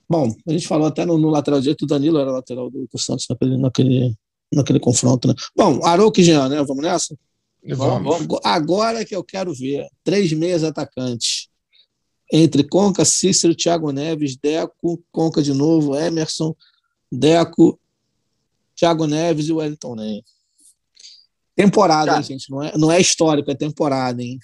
[0.08, 2.98] Bom, a gente falou até no, no lateral direito, o Danilo era lateral do, do
[2.98, 4.14] Santos naquele, naquele,
[4.52, 5.34] naquele confronto, né?
[5.56, 6.62] Bom, Arouca e Jean, né?
[6.62, 7.16] Vamos nessa?
[7.76, 8.26] Vamos.
[8.44, 11.43] Agora que eu quero ver três meias atacantes
[12.32, 16.54] entre Conca, Cícero, Thiago Neves, Deco, Conca de novo, Emerson,
[17.10, 17.78] Deco,
[18.74, 20.24] Thiago Neves e Wellington Ney.
[21.54, 22.50] Temporada, hein, gente?
[22.50, 24.38] Não é, não é histórico, é temporada, hein?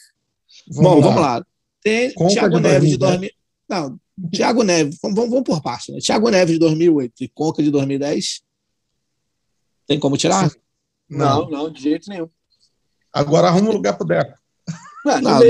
[0.69, 1.07] Vamos Bom, lá.
[1.07, 1.47] vamos lá.
[1.83, 3.31] Tem Conca Thiago de Neves 2000, de 2000.
[3.69, 5.99] Não, Thiago Neves, vamos, vamos por parte, né?
[6.01, 8.43] Thiago Neves de 2008 e Conca de 2010.
[9.87, 10.51] Tem como tirar?
[11.09, 12.29] Não, não, não de jeito nenhum.
[13.13, 14.39] Agora arruma um lugar pro Deco.
[15.05, 15.41] Não, não,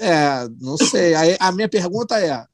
[0.00, 1.14] é, não sei.
[1.14, 2.44] Aí, a minha pergunta é: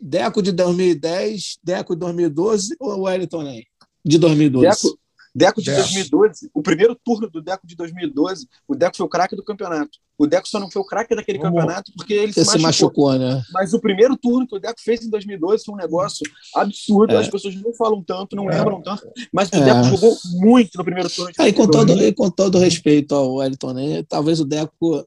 [0.00, 3.64] Deco de 2010, Deco de 2012 ou Wellington Ney?
[4.04, 4.66] De 2012.
[4.66, 4.98] Deco,
[5.34, 5.82] Deco de Deco.
[5.82, 9.98] 2012, o primeiro turno do Deco de 2012, o Deco foi o craque do campeonato.
[10.18, 11.60] O Deco só não foi o craque daquele Vamos.
[11.60, 12.60] campeonato porque ele se machucou.
[12.60, 13.18] machucou.
[13.18, 13.42] né?
[13.52, 17.14] Mas o primeiro turno que o Deco fez em 2012 foi um negócio absurdo.
[17.14, 17.18] É.
[17.18, 18.56] As pessoas não falam tanto, não é.
[18.56, 19.64] lembram tanto, mas o é.
[19.64, 21.32] Deco jogou muito no primeiro turno.
[21.32, 24.02] De com, todo, e com todo respeito ao Wellington, né?
[24.08, 25.06] talvez o Deco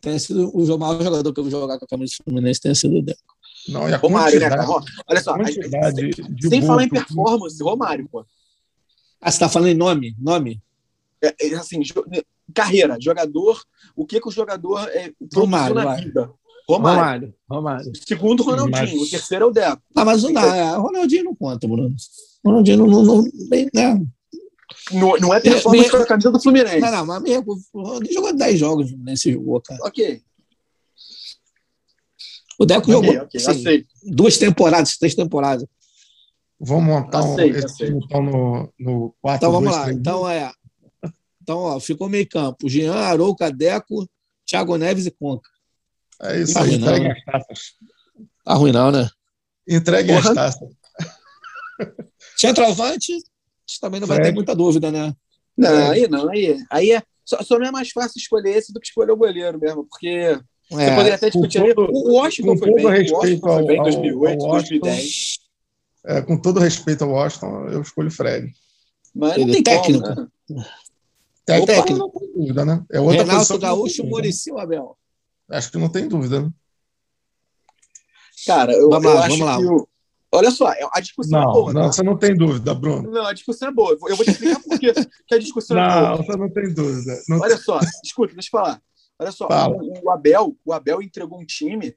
[0.00, 2.74] tenha sido o maior jogador que eu vou jogar com a camisa do Fluminense, tenha
[2.74, 3.20] sido o Deco.
[3.68, 4.66] Não, e a Romário, né, cara?
[5.06, 5.34] Olha só,
[6.48, 8.24] sem falar em performance, Romário, pô.
[9.20, 10.14] Ah, você está falando em nome?
[10.18, 10.62] Nome?
[11.22, 11.82] É, é, assim,
[12.54, 13.60] carreira, jogador,
[13.96, 16.02] o que, que o jogador é, Romário, na vai.
[16.02, 16.30] vida?
[16.68, 16.98] Romário.
[16.98, 17.34] Romário.
[17.50, 17.92] Romário.
[18.06, 18.98] Segundo, Ronaldinho.
[18.98, 19.08] Mas...
[19.08, 19.82] O terceiro é o Deco.
[19.96, 20.56] Ah, mas não dá.
[20.56, 21.96] É, Ronaldinho não conta, Bruno.
[22.44, 22.86] Ronaldinho não.
[22.86, 24.00] não, não bem, né?
[24.92, 26.80] Não, não é performance com a camisa do Fluminense.
[26.80, 29.80] Não, não, mas mesmo, Ronaldinho jogou 10 jogos nesse jogo, cara.
[29.84, 30.22] Ok.
[32.58, 35.66] O Deco okay, jogou okay, assim, duas temporadas, três temporadas.
[36.60, 39.84] Vamos montar um, aceito, esse então, no, no 4 Então vamos 2, lá.
[39.84, 40.52] 3, então é.
[41.40, 42.68] Então, ó, ficou meio campo.
[42.68, 44.06] Jean, Arouca, Deco,
[44.44, 45.48] Thiago Neves e Conca.
[46.20, 47.58] É isso tá aí, entregue as taças.
[48.44, 49.08] Tá ruim, não, né?
[49.68, 50.30] Entregue Porra.
[50.30, 50.68] as taças.
[52.36, 53.16] Centroavante,
[53.80, 55.14] também não vai ter muita dúvida, né?
[55.56, 57.02] Não, aí não, aí, aí é.
[57.24, 60.08] Só, só não é mais fácil escolher esse do que escolher o goleiro mesmo, porque
[60.08, 61.74] é, você poderia até discutir.
[61.74, 65.38] Todo, o Washington foi bem, o Washington foi bem em 2008, 2010.
[66.06, 68.52] É, com todo respeito ao Washington, eu escolho o Fred.
[69.14, 70.14] Mas não tem técnico.
[70.14, 70.66] Como, né?
[71.44, 72.84] Técnico, não tem dúvida, né?
[72.90, 74.96] É outra Renato Gaúcho, Murici ou Abel?
[75.50, 76.50] Acho que não tem dúvida, né?
[78.46, 79.74] Cara, eu, vamos eu lá, acho vamos que lá.
[79.74, 79.88] O...
[80.30, 81.72] Olha só, a discussão é não, é boa.
[81.72, 81.92] Não, tá?
[81.92, 83.10] você não tem dúvida, Bruno.
[83.10, 83.96] Não, a discussão é boa.
[84.08, 86.10] Eu vou te explicar por que a discussão não, é boa.
[86.10, 87.22] Não, você não tem dúvida.
[87.28, 88.82] Não Olha só, escuta, deixa eu falar.
[89.18, 91.96] Olha só, o, o, Abel, o Abel entregou um time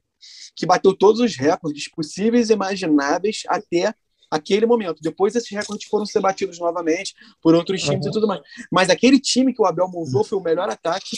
[0.56, 3.94] que bateu todos os recordes possíveis e imagináveis até
[4.30, 5.02] aquele momento.
[5.02, 8.10] Depois esses recordes foram ser batidos novamente por outros times uhum.
[8.10, 8.40] e tudo mais.
[8.70, 11.16] Mas aquele time que o Abel montou foi o melhor ataque.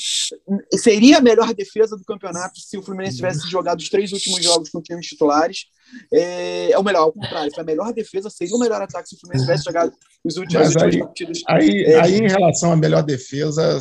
[0.72, 4.68] Seria a melhor defesa do campeonato se o Fluminense tivesse jogado os três últimos jogos
[4.68, 5.66] com times titulares.
[6.12, 7.52] É, é o melhor, ao contrário.
[7.54, 9.92] Foi a melhor defesa, seria o melhor ataque se o Fluminense tivesse jogado
[10.24, 11.42] os últimos, Mas aí, partidos.
[11.48, 13.78] Aí, é, aí, em relação à melhor defesa,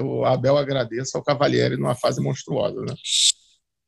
[0.00, 2.94] o Abel agradeça ao Cavalieri numa fase monstruosa, né?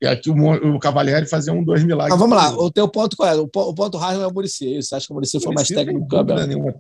[0.03, 0.35] E aqui o,
[0.75, 2.11] o Cavalieri fazia um, dois milagres.
[2.11, 3.35] Mas vamos lá, o teu ponto qual é?
[3.37, 4.83] O, ponto raro é o Murici.
[4.83, 6.47] Você acha que o Murici foi mais técnico que o Abel?
[6.47, 6.75] Nenhuma.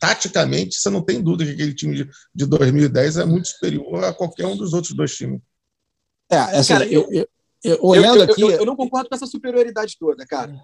[0.00, 4.14] Taticamente, você não tem dúvida que aquele time de, de 2010 é muito superior a
[4.14, 5.40] qualquer um dos outros dois times.
[6.30, 7.28] É, assim, cara, eu, eu,
[7.64, 8.42] eu, olhando aqui.
[8.42, 10.54] Eu, não concordo com essa superioridade toda, cara.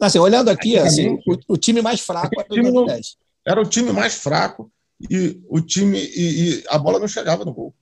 [0.00, 3.16] Assim, olhando aqui, assim, o, o, time mais fraco era o time 2010.
[3.46, 4.72] era o time mais fraco
[5.10, 7.74] e o time e, e a bola não chegava no gol.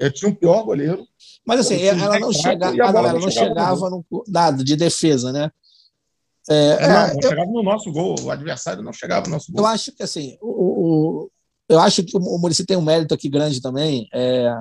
[0.00, 1.06] Eu tinha um pior goleiro.
[1.44, 5.50] Mas assim, ela não, chega, ah, não, ela não chegava no nada de defesa, né?
[6.48, 9.62] É, é, não, eu, chegava no nosso gol, o adversário não chegava no nosso gol.
[9.62, 11.30] Eu acho que assim, o, o
[11.68, 14.52] eu acho que o Murici tem um mérito aqui grande também, é,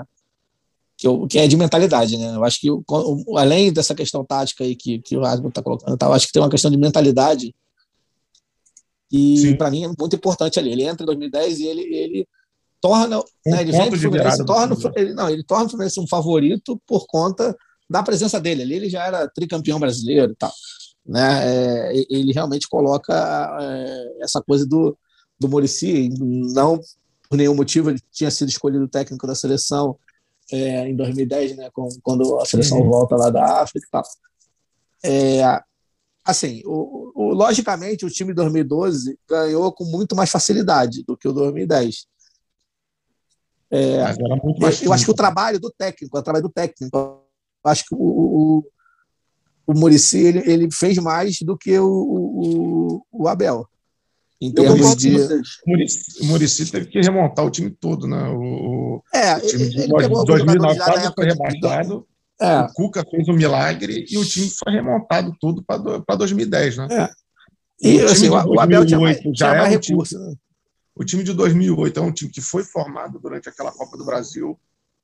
[0.97, 2.35] que, eu, que é de mentalidade, né?
[2.35, 2.69] Eu acho que
[3.35, 6.33] além dessa questão tática aí que, que o Asmo está colocando, tá, eu acho que
[6.33, 7.53] tem uma questão de mentalidade
[9.11, 10.71] e para mim é muito importante ali.
[10.71, 12.27] Ele entra em 2010 e ele, ele
[12.81, 16.07] torna, um né, ele vem pro Fluminense, torna, ele, não, ele torna o Fluminense um
[16.07, 17.55] favorito por conta
[17.89, 18.63] da presença dele.
[18.63, 20.51] Ali ele já era tricampeão brasileiro e tal.
[21.05, 21.41] Né?
[21.43, 23.13] É, ele realmente coloca
[23.61, 24.97] é, essa coisa do,
[25.39, 26.79] do Murici, não
[27.29, 29.97] por nenhum motivo ele tinha sido escolhido técnico da seleção
[30.51, 32.89] é, em 2010, né, com, quando a seleção uhum.
[32.89, 34.03] volta lá da África e tal.
[35.03, 35.61] É,
[36.23, 41.27] assim, o, o, logicamente o time de 2012 ganhou com muito mais facilidade do que
[41.27, 42.07] o 2010.
[43.71, 43.97] É,
[44.83, 47.97] eu acho que o trabalho do técnico, o trabalho do técnico, eu acho que o,
[47.97, 48.63] o,
[49.67, 53.67] o Murici ele, ele fez mais do que o, o, o Abel.
[54.39, 55.15] Em termos de.
[56.21, 58.27] O Murici teve que remontar o time todo, né?
[58.29, 58.35] O,
[59.13, 62.07] é, o time de 2009 foi rebaixado.
[62.39, 62.61] É.
[62.61, 66.87] O Cuca fez um milagre e o time foi remontado tudo para 2010, né?
[66.91, 67.09] É.
[67.81, 70.15] E o, assim, o Abel tinha mais, já tinha mais recurso.
[70.15, 70.35] Time, né?
[70.95, 74.57] O time de 2008 é um time que foi formado durante aquela Copa do Brasil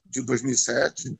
[0.06, 1.18] de 2007.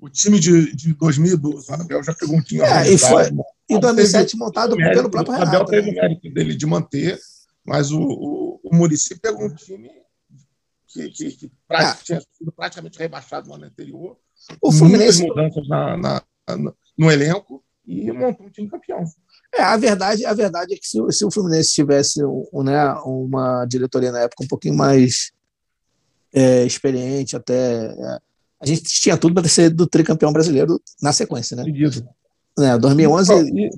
[0.00, 3.30] O time de, de 2012, o Abel já pegou um time é, e foi
[3.68, 5.50] Em 2007 teve, montado mérito, pelo próprio Renato.
[5.50, 5.98] O Abel teve né?
[5.98, 7.18] o mérito dele de manter,
[7.64, 9.90] mas o, o, o Muricy pegou um time
[10.94, 11.96] que, que, que ah.
[12.02, 14.16] tinha sido praticamente rebaixado no ano anterior.
[14.62, 19.04] O Fluminense mudanças na, na, na, no elenco e montou um time campeão.
[19.52, 23.64] É, a verdade, a verdade é que se, se o Fluminense tivesse um, né, uma
[23.66, 25.32] diretoria na época um pouquinho mais
[26.32, 27.86] é, experiente, até.
[27.86, 28.18] É,
[28.60, 31.64] a gente tinha tudo para ser do tricampeão brasileiro na sequência, né?
[32.58, 33.32] É, 2011.
[33.52, 33.70] E,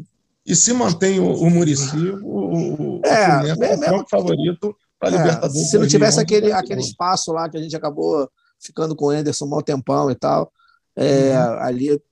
[0.46, 5.18] e se mantém o, o Muricy, o, o é, Fluminense é o favorito para é,
[5.18, 5.70] Libertadores.
[5.70, 8.30] Se não tivesse aquele, aquele espaço lá que a gente acabou
[8.60, 10.52] ficando com o Anderson um mau tempão e tal,
[10.96, 11.60] é, uhum.
[11.60, 12.02] ali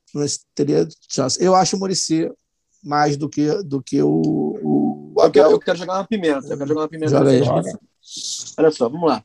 [0.55, 1.43] teria chance.
[1.43, 2.31] Eu acho o Muricy
[2.83, 4.11] mais do que, do que o,
[4.63, 6.47] o eu, quero, eu quero jogar uma pimenta.
[6.47, 7.11] Eu quero jogar uma pimenta.
[7.11, 7.79] Joga aí, joga.
[8.59, 9.25] Olha só, vamos lá.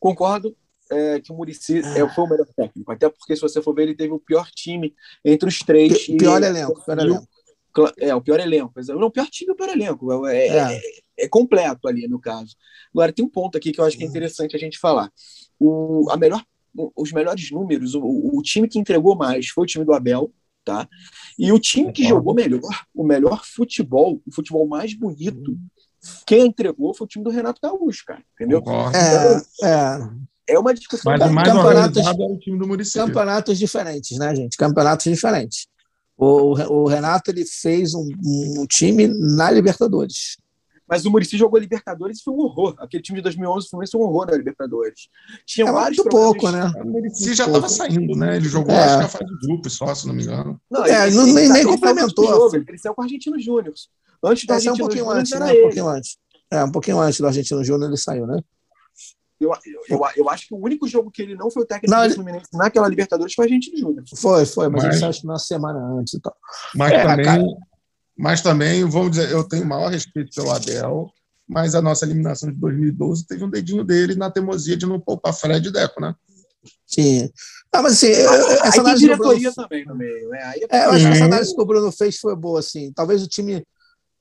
[0.00, 0.56] Concordo
[0.90, 2.90] é, que o Murici é, foi o melhor técnico.
[2.90, 6.06] Até porque, se você for ver, ele teve o pior time entre os três.
[6.06, 7.28] P pior elenco, pior elenco.
[7.98, 8.72] É, o pior elenco.
[8.88, 10.26] Não, o pior time é o pior elenco.
[10.26, 10.80] É, é, é.
[11.20, 12.54] é, completo ali, no caso.
[12.92, 15.10] Agora, tem um ponto aqui que eu acho que é interessante a gente falar.
[15.58, 16.42] O, a melhor,
[16.96, 20.32] os melhores números, o, o time que entregou mais foi o time do Abel,
[20.64, 20.88] tá?
[21.38, 22.60] E o time que jogou melhor,
[22.94, 25.56] o melhor futebol, o futebol mais bonito,
[26.26, 28.62] quem entregou foi o time do Renato Gaúcho, cara, entendeu?
[28.94, 30.54] É, é.
[30.54, 31.12] é uma discussão.
[31.12, 33.06] Mas o mais campeonatos, é o time do município.
[33.06, 34.56] Campeonatos diferentes, né, gente?
[34.56, 35.68] Campeonatos diferentes.
[36.16, 40.36] O, o Renato ele fez um, um time na Libertadores.
[40.88, 42.74] Mas o Murici jogou Libertadores e foi um horror.
[42.78, 45.08] Aquele time de 2011 foi um horror na Libertadores.
[45.44, 46.72] Tinha é vários muito pouco, né?
[46.76, 48.36] O Murici já estava saindo, né?
[48.36, 48.84] Ele jogou, é.
[48.84, 50.60] acho que a fase de grupo só, se não me engano.
[50.70, 52.26] Não, é, ele, nem, nem complementou.
[52.26, 53.74] Jogo, ele saiu com o Argentino Júnior.
[54.22, 55.52] Antes do é, Argentino um pouquinho Júnior, antes, né?
[55.52, 56.18] Um pouquinho antes.
[56.50, 58.40] É, um pouquinho antes do Argentino Júnior ele saiu, né?
[59.38, 59.52] Eu,
[59.88, 62.14] eu, eu, acho que o único jogo que ele não foi o técnico não, do
[62.14, 62.62] Fluminense ele...
[62.62, 64.04] naquela Libertadores foi a Argentino Júnior.
[64.16, 66.34] Foi, foi, mas, mas ele saiu na semana antes e tal.
[66.74, 67.44] Mas é, também, cara...
[68.16, 71.12] mas também, vamos dizer, eu tenho maior respeito pelo Abel
[71.48, 75.32] mas a nossa eliminação de 2012 teve um dedinho dele na teimosia de não poupar
[75.32, 76.14] Fred e Deco, né?
[76.86, 77.30] Sim.
[77.72, 79.54] Ah, mas assim, essa análise diretoria Bruno...
[79.54, 80.42] também no meio, né?
[80.44, 82.92] Aí é, eu acho que essa análise que o Bruno fez foi boa, assim.
[82.92, 83.64] Talvez o time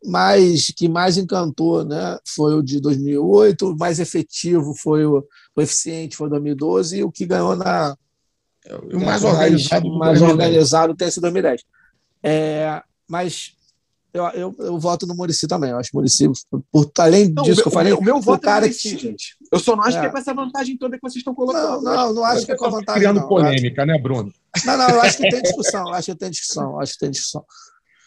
[0.03, 5.62] mais que mais encantou, né, foi o de 2008, o mais efetivo foi o, o
[5.62, 7.95] eficiente foi o 2012 e o que ganhou na
[8.91, 11.63] o mais organizado, mais, mais organizado tem sido 2010.
[12.23, 13.55] É, mas
[14.15, 15.71] eu, eu, eu voto no Murici também.
[15.71, 16.29] Eu acho que o Murici,
[16.71, 19.36] por, além não, disso que eu falei, o meu, voto é cara é Muricy, gente.
[19.51, 20.01] Eu só não acho é.
[20.01, 21.84] que é com essa vantagem toda que vocês estão colocando.
[21.84, 23.01] Não, não, não acho que é com a vantagem.
[23.01, 23.27] Criando não.
[23.27, 24.34] polêmica, né, Bruno?
[24.65, 25.93] Não, não, eu acho que tem discussão.
[25.93, 26.79] acho que tem discussão.
[26.79, 27.45] Acho que tem discussão.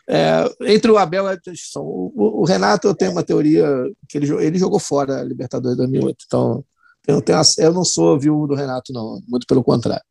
[0.08, 1.82] É, entre o Abel e a discussão.
[1.84, 3.66] O, o, Renato, eu tenho uma teoria
[4.08, 6.24] que ele, ele jogou fora a Libertadores 2008.
[6.26, 6.64] Então,
[7.06, 9.20] eu, tenho, eu não sou viúvo do Renato, não.
[9.28, 10.02] Muito pelo contrário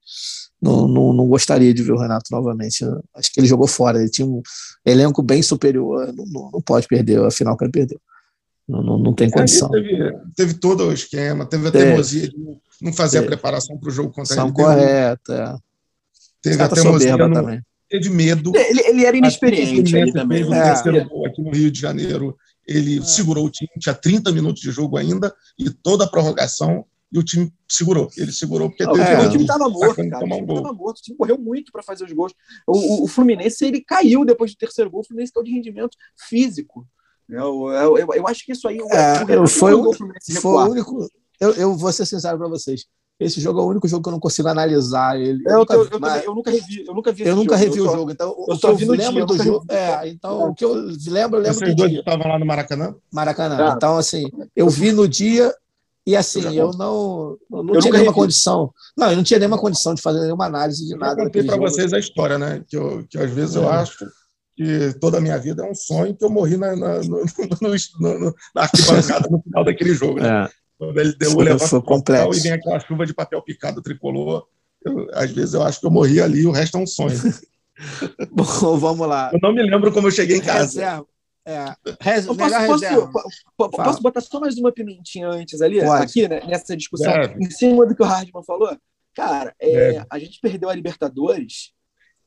[0.62, 2.84] não, não, não, gostaria de ver o Renato novamente.
[3.16, 4.00] Acho que ele jogou fora.
[4.00, 4.42] Ele tinha um
[4.86, 6.12] elenco bem superior.
[6.14, 8.02] Não, não, não pode perder a final que ele perdeu.
[8.68, 9.70] Não, não, não tem condição.
[9.70, 12.36] Teve, teve, todo o esquema, teve a teimosia de
[12.82, 13.26] não fazer teve.
[13.26, 14.52] a preparação para o jogo contra ele.
[14.52, 15.34] correta.
[15.34, 15.56] É.
[16.42, 17.62] Teve a teimosia no, também.
[17.90, 18.52] Teve medo.
[18.56, 20.44] Ele, ele era inexperiente ali também.
[20.44, 20.64] No é.
[20.64, 22.36] terceiro gol aqui no Rio de Janeiro,
[22.68, 23.02] ele é.
[23.02, 27.24] segurou o time, tinha 30 minutos de jogo ainda, e toda a prorrogação e o
[27.24, 28.10] time segurou.
[28.18, 30.26] Ele segurou porque teve é, o time estava morto, cara.
[30.26, 31.00] O time estava morto.
[31.00, 32.34] O time correu muito para fazer os gols.
[32.66, 35.02] O, o, o, Fluminense ele caiu depois do terceiro gol.
[35.02, 36.86] O Fluminense caiu de rendimento físico.
[37.30, 41.08] Eu, eu, eu, eu acho que isso aí é, o foi, o, foi o único.
[41.40, 42.86] Eu, eu vou ser sincero para vocês.
[43.20, 45.44] Esse jogo é o único jogo que eu não consigo analisar ele.
[45.46, 47.86] Eu, eu, nunca, eu, mas, eu nunca revi, eu nunca vi Eu nunca revi o
[47.86, 48.12] jogo.
[48.12, 49.66] Então, eu só vi no lembro dia, do jogo.
[49.70, 52.96] É, então o que eu lembro, eu lembro Vocês dois estavam lá no Maracanã?
[53.12, 53.72] Maracanã.
[53.72, 53.74] Ah.
[53.76, 55.52] Então, assim, eu vi no dia
[56.06, 58.72] e assim, eu não, não eu tinha nenhuma condição.
[58.96, 61.20] Não, eu não tinha nenhuma condição de fazer nenhuma análise de nada.
[61.20, 62.64] Eu contei para vocês a história, né?
[62.68, 63.60] Que, eu, que às vezes é.
[63.60, 64.06] eu acho
[64.56, 67.26] que toda a minha vida é um sonho que eu morri na, na, no,
[67.62, 70.20] no, no, na arquibancada no final daquele jogo.
[70.20, 70.48] Né?
[70.78, 74.48] Quando ele deu o levantamento e vem aquela chuva de papel picado tricolor.
[74.84, 77.18] Eu, às vezes eu acho que eu morri ali e o resto é um sonho.
[78.32, 79.32] Bom, vamos lá.
[79.34, 80.80] Eu não me lembro como eu cheguei em casa.
[80.80, 81.08] Reserva.
[81.50, 82.38] É, res, posso,
[83.56, 86.04] posso, posso, botar só mais uma pimentinha antes ali, Pode.
[86.04, 87.42] aqui, né, nessa discussão, Deve.
[87.42, 88.78] em cima do que o Hardman falou?
[89.16, 91.72] Cara, é, a gente perdeu a Libertadores,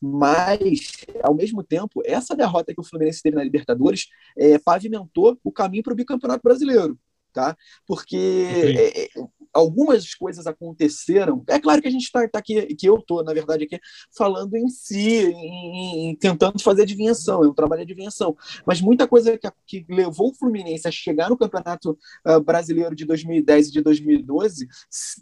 [0.00, 4.06] mas, ao mesmo tempo, essa derrota que o Fluminense teve na Libertadores
[4.38, 6.98] é, pavimentou o caminho para o bicampeonato brasileiro.
[7.32, 7.56] Tá?
[7.86, 8.90] Porque
[9.52, 11.42] algumas coisas aconteceram.
[11.48, 13.80] É claro que a gente está tá aqui, que eu estou, na verdade, aqui
[14.16, 18.36] falando em si, em, em, tentando fazer adivinhação, um trabalho de adivinhação.
[18.64, 23.04] Mas muita coisa que, que levou o Fluminense a chegar no Campeonato uh, Brasileiro de
[23.04, 24.68] 2010 e de 2012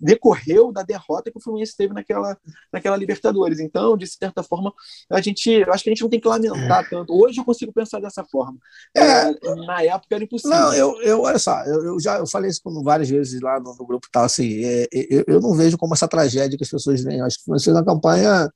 [0.01, 2.37] decorreu da derrota que o Fluminense teve naquela,
[2.73, 3.61] naquela Libertadores.
[3.61, 4.73] Então, de certa forma,
[5.11, 6.89] a gente, eu acho que a gente não tem que lamentar é.
[6.89, 7.15] tanto.
[7.15, 8.59] Hoje eu consigo pensar dessa forma.
[8.97, 10.57] É, é na época era impossível.
[10.57, 13.75] Não, eu, eu olha só, eu, eu já eu falei isso várias vezes lá no,
[13.75, 17.03] no grupo tal, assim, é, eu, eu, não vejo como essa tragédia que as pessoas
[17.03, 17.21] veem.
[17.21, 18.51] Acho que foi uma campanha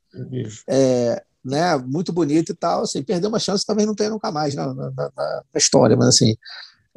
[0.69, 4.55] é, né, muito bonita e tal, assim, perdeu uma chance talvez não tenha nunca mais
[4.55, 6.35] na, na, na, na história, mas assim,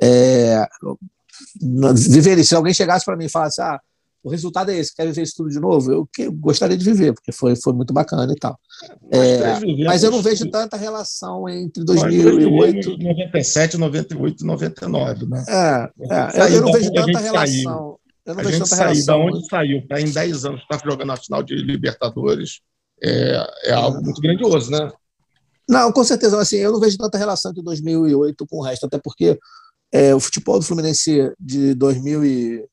[0.01, 0.67] é,
[1.95, 2.49] viver isso.
[2.49, 3.79] Se alguém chegasse para mim e falasse, ah,
[4.23, 5.91] o resultado é esse, quer viver isso tudo de novo?
[5.91, 8.59] Eu que, gostaria de viver, porque foi, foi muito bacana e tal.
[9.11, 12.97] É, mas eu não vejo tanta relação entre 2008...
[12.97, 15.45] 97, 98 e 99, né?
[15.47, 15.89] É,
[16.35, 17.99] é eu, eu não vejo tanta relação.
[18.25, 19.05] Eu não a vejo tanta relação.
[19.05, 22.61] Da onde saiu, para em 10 anos estar jogando a final de Libertadores,
[23.01, 24.91] é, é algo muito grandioso, né?
[25.67, 26.39] Não, com certeza.
[26.39, 29.37] Assim, eu não vejo tanta relação entre 2008 com o resto, até porque
[29.91, 32.65] é, o futebol do Fluminense de 2000 e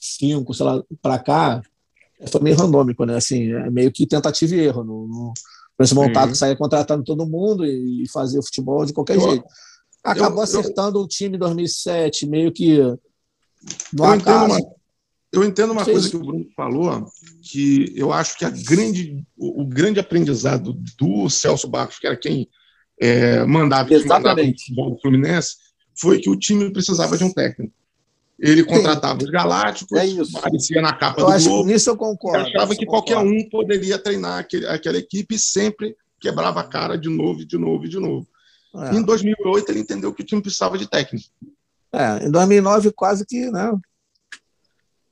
[0.00, 1.62] 5, sei lá, para cá,
[2.30, 3.16] foi meio randômico, né?
[3.16, 4.84] Assim, é meio que tentativa e erro.
[4.84, 5.34] No, no,
[5.80, 9.44] esse montado que saía contratando todo mundo e, fazia o futebol de qualquer eu, jeito.
[10.02, 12.78] Acabou eu, acertando eu, o time em 2007, meio que
[13.92, 14.58] no eu Entendo uma,
[15.38, 17.06] eu entendo uma coisa que o Bruno falou,
[17.42, 22.16] que eu acho que a grande, o, o grande aprendizado do Celso Barros, que era
[22.16, 22.48] quem
[23.00, 25.56] é, mandava, mandava o Fluminense,
[25.98, 27.74] foi que o time precisava de um técnico.
[28.38, 29.26] Ele contratava Sim.
[29.26, 31.68] os Galácticos, é aparecia na capa eu do acho, Globo.
[31.68, 32.46] Nisso eu concordo.
[32.46, 33.06] achava que concordo.
[33.06, 37.56] qualquer um poderia treinar aquele, aquela equipe e sempre quebrava a cara de novo, de
[37.56, 38.26] novo, de novo.
[38.74, 38.94] É.
[38.94, 41.26] Em 2008 ele entendeu que o time precisava de técnico.
[41.92, 43.72] É, em 2009 quase que, né?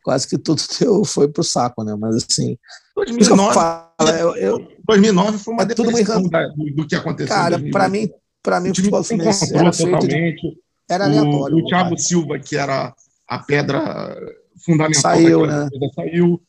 [0.05, 1.97] Quase que tudo teu foi pro saco, né?
[1.99, 2.57] Mas assim,
[2.95, 7.35] 2009, falo, eu, eu, 2009 foi uma é tudo do, do, que aconteceu.
[7.35, 8.11] Cara, para mim,
[8.43, 10.37] para mim o futebol fluminense era de,
[10.89, 11.57] era aleatório.
[11.57, 12.95] O, o Thiago Silva, que era
[13.27, 14.15] a pedra
[14.65, 15.69] fundamental saiu, né?
[15.95, 16.41] saiu.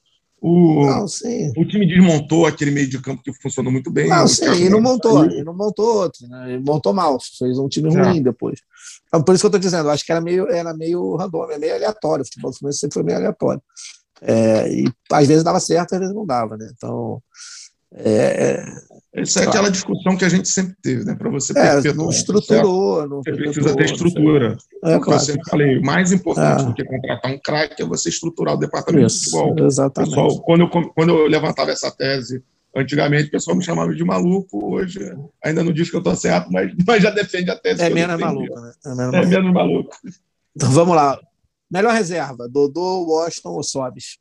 [0.47, 1.05] O, não,
[1.57, 4.07] o time desmontou aquele meio de campo que funcionou muito bem.
[4.07, 6.53] Não, sim, e não montou, e não montou outro, né?
[6.53, 8.21] Ele montou mal, fez um time ruim é.
[8.21, 8.59] depois.
[9.07, 11.49] Então, por isso que eu estou dizendo, eu acho que era meio, era meio random,
[11.49, 12.21] é meio aleatório.
[12.21, 13.59] O futebol do Fluminense sempre foi meio aleatório.
[14.21, 16.69] É, e às vezes dava certo, às vezes não dava, né?
[16.75, 17.19] Então.
[17.95, 18.63] É,
[19.15, 19.49] essa é claro.
[19.49, 21.15] aquela discussão que a gente sempre teve, né?
[21.15, 24.57] Para você é, não estruturou, não você precisa ter estrutura.
[24.83, 25.13] É, claro.
[25.13, 26.65] Eu sempre falei, o mais importante é.
[26.65, 29.65] do que contratar um craque é você estruturar o departamento Isso, de futebol.
[29.65, 30.09] Exatamente.
[30.09, 32.43] Pessoal, quando, eu, quando eu levantava essa tese,
[32.75, 34.99] antigamente o pessoal me chamava de maluco, hoje
[35.41, 37.81] ainda não diz que eu estou certo, mas, mas já defende a tese.
[37.81, 38.73] É menos maluco, né?
[38.85, 39.95] É menos, é menos maluco.
[40.53, 41.17] Então vamos lá.
[41.71, 44.17] Melhor reserva, Dodô, Washington ou Sobis?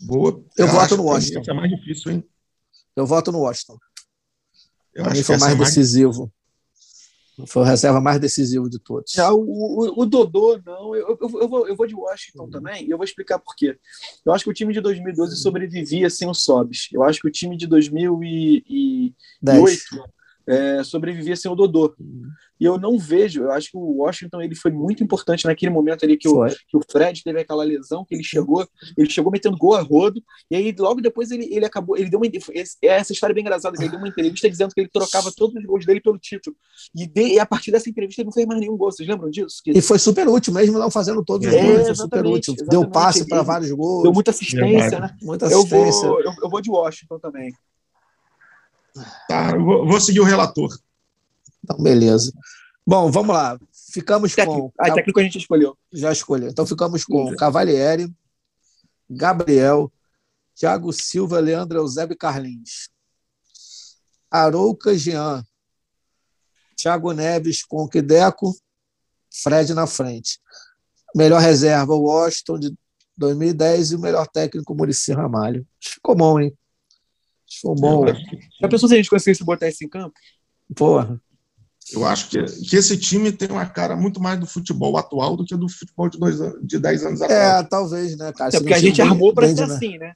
[0.00, 0.40] Boa.
[0.56, 1.40] Eu, eu voto no Washington.
[1.40, 2.24] Isso é mais difícil, hein?
[2.98, 3.78] Eu voto no Washington.
[4.94, 6.32] Para mim foi o mais decisivo.
[7.46, 9.12] Foi o reserva mais decisivo de todos.
[9.12, 10.96] Já o, o, o Dodô, não.
[10.96, 12.50] Eu, eu, eu, vou, eu vou de Washington uhum.
[12.50, 13.78] também e eu vou explicar por quê.
[14.24, 16.88] Eu acho que o time de 2012 sobrevivia sem o Sobis.
[16.92, 19.14] Eu acho que o time de 2008
[20.48, 21.94] é, sobrevivia sem o Dodô.
[22.00, 22.28] Uhum.
[22.60, 26.04] E eu não vejo, eu acho que o Washington ele foi muito importante naquele momento
[26.04, 29.56] ali que o, que o Fred teve aquela lesão, que ele chegou, ele chegou metendo
[29.56, 30.20] gol a rodo,
[30.50, 32.26] e aí logo depois ele, ele acabou, ele deu uma.
[32.82, 35.64] Essa história é bem engraçada, ele deu uma entrevista dizendo que ele trocava todos os
[35.64, 36.56] gols dele pelo título.
[36.96, 39.30] E, de, e a partir dessa entrevista ele não fez mais nenhum gol, vocês lembram
[39.30, 39.60] disso?
[39.62, 39.70] Que...
[39.70, 42.56] E foi super útil, mesmo não fazendo todos os é, gols, foi super útil.
[42.68, 44.02] Deu passe para vários gols.
[44.02, 45.16] Deu muita assistência, né?
[45.22, 46.06] Muita assistência.
[46.06, 47.52] Eu vou, eu, eu vou de Washington também.
[49.28, 50.76] Tá, vou, vou seguir o relator.
[51.62, 52.32] Então, beleza.
[52.86, 53.58] Bom, vamos lá.
[53.92, 54.70] Ficamos técnico.
[54.70, 54.72] com.
[54.78, 55.76] Ah, técnico a gente escolheu.
[55.92, 56.48] Já escolheu.
[56.48, 58.10] Então ficamos com Cavalieri,
[59.08, 59.92] Gabriel,
[60.54, 62.88] Thiago Silva, Leandro Eusébio Carlins.
[64.30, 65.44] Arouca Jean.
[66.76, 68.54] Thiago Neves com Quideco,
[69.42, 70.40] Fred na frente.
[71.14, 72.74] Melhor reserva, Washington de
[73.16, 75.66] 2010 e o melhor técnico, Murici Ramalho.
[75.80, 76.56] Ficou bom, hein?
[77.50, 78.04] Ficou bom.
[78.60, 80.14] Já pensou se a gente conseguisse botar isso em campo?
[80.74, 81.20] Porra.
[81.92, 85.44] Eu acho que, que esse time tem uma cara muito mais do futebol atual do
[85.44, 87.64] que do futebol de, dois, de 10 anos atrás.
[87.64, 88.54] É, talvez, né, cara?
[88.54, 89.74] É porque a gente armou para ser né?
[89.74, 90.12] assim, né?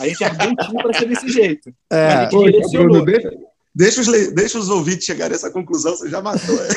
[0.00, 1.72] A gente armou um time para ser desse jeito.
[1.90, 2.26] É.
[2.26, 3.30] Pô, Bruno, deixa,
[3.74, 6.58] deixa, os, deixa os ouvintes chegarem a essa conclusão, você já matou.
[6.60, 6.70] É.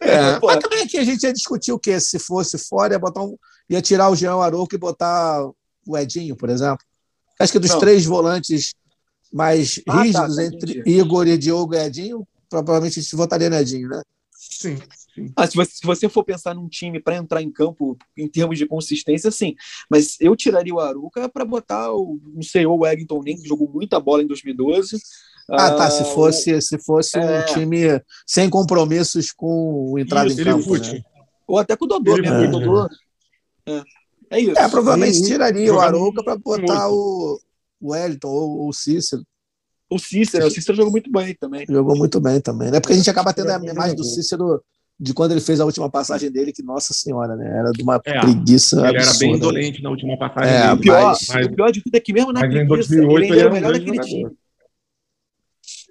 [0.00, 1.98] é, mas também aqui a gente ia discutir o quê?
[2.00, 3.34] Se fosse fora, ia, botar um,
[3.68, 5.42] ia tirar o Jean Arouca e botar
[5.86, 6.84] o Edinho, por exemplo.
[7.40, 7.78] Acho que dos Não.
[7.78, 8.74] três volantes
[9.32, 13.50] mais rígidos ah, tá, tá, entre Igor e Diogo e Edinho, provavelmente a gente votaria
[13.50, 14.02] Nedinho, né?
[14.40, 14.78] Sim,
[15.36, 18.58] Ah, se, você, se você for pensar num time para entrar em campo em termos
[18.58, 19.54] de consistência, sim.
[19.90, 23.68] Mas eu tiraria o Aruca para botar o, não sei, o Wellington Nem, que jogou
[23.68, 24.96] muita bola em 2012.
[25.50, 25.90] Ah, tá.
[25.90, 27.40] Se ah, fosse, se fosse é...
[27.40, 30.76] um time sem compromissos com entrada isso, em campo.
[30.76, 31.02] Né?
[31.46, 32.36] Ou até com o Dodô mesmo.
[32.36, 32.46] É.
[32.46, 32.88] Dodô.
[33.66, 33.82] É.
[34.30, 34.58] é isso.
[34.58, 36.94] É, provavelmente tiraria o Aruca para botar muito.
[36.94, 37.40] o
[37.82, 39.22] Wellington ou o Cícero.
[39.90, 41.64] O Cícero, o Cícero jogou muito bem também.
[41.68, 42.80] Jogou muito bem também, né?
[42.80, 44.62] Porque a gente acaba tendo a imagem do Cícero
[45.00, 47.58] de quando ele fez a última passagem dele, que, nossa senhora, né?
[47.58, 48.80] Era de uma é, preguiça.
[48.88, 49.24] Ele absurda.
[49.24, 50.72] era bem dolente na última passagem é, dele.
[50.72, 53.40] O pior, mas, o pior de tudo é que mesmo na preguiça, em 2008 ele,
[53.40, 54.30] era o melhor daquele time.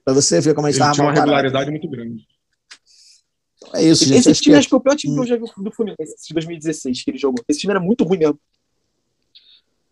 [0.03, 2.25] Pra você ver como a gente ele tinha uma regularidade muito grande.
[3.73, 4.29] É isso, gente.
[4.29, 6.33] Esse time, acho que é o pior time que eu já vi do Fluminense, de
[6.33, 7.43] 2016, que ele jogou.
[7.47, 8.39] Esse time era muito ruim mesmo.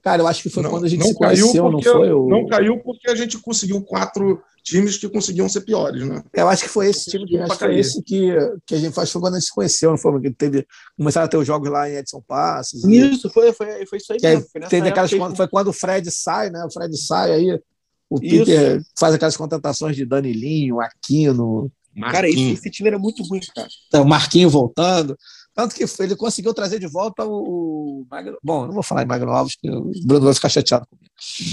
[0.06, 2.10] Cara, eu acho que foi não, quando a gente se conheceu, não foi?
[2.10, 6.24] Não caiu porque a gente conseguiu quatro times que conseguiam ser piores, né?
[6.32, 8.32] Eu acho que foi esse time que, acho foi esse que,
[8.68, 10.12] que a gente faz foi quando a gente se conheceu, não foi?
[10.12, 10.64] Porque teve,
[10.96, 12.84] começaram a ter os jogos lá em Edson Passos.
[12.84, 14.46] Isso, foi, foi, foi isso aí mesmo.
[14.52, 16.64] Foi, teve aquelas, quando, foi quando o Fred sai, né?
[16.64, 17.60] O Fred sai, aí
[18.08, 18.86] o Peter isso.
[19.00, 21.72] faz aquelas contratações de Danilinho, Aquino.
[21.96, 22.12] Marquinho.
[22.12, 23.70] Cara, esse, esse, time era muito ruim, cara.
[23.88, 25.18] Então, o Marquinho voltando.
[25.56, 28.06] Tanto que ele conseguiu trazer de volta o.
[28.12, 28.38] Magno...
[28.44, 31.10] Bom, não vou falar em Magno Alves, porque o Bruno vai ficar chateado comigo.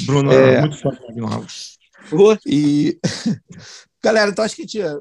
[0.07, 1.78] Bruno é, é muito forte Magno Alves.
[2.44, 2.98] E.
[4.03, 5.00] Galera, então acho que a gente ia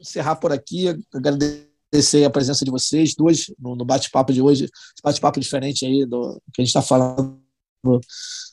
[0.00, 0.88] encerrar por aqui.
[1.14, 4.68] Agradecer a presença de vocês, duas, no, no bate-papo de hoje.
[5.04, 7.38] Bate-papo diferente aí do que a gente está falando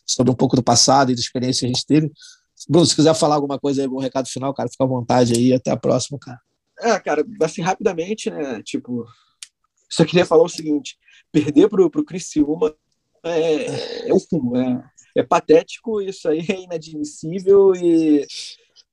[0.06, 2.12] sobre um pouco do passado e da experiência que a gente teve.
[2.70, 5.52] Bruno, se quiser falar alguma coisa aí, algum recado final, cara, fica à vontade aí.
[5.52, 6.40] Até a próxima, cara.
[6.80, 8.62] É, cara, assim, rapidamente, né?
[8.64, 9.06] Tipo,
[9.94, 10.98] só queria falar o seguinte:
[11.32, 12.76] perder pro, pro Criciúma
[13.24, 14.84] é, é o fumo, é,
[15.18, 18.26] é patético, isso aí é inadmissível e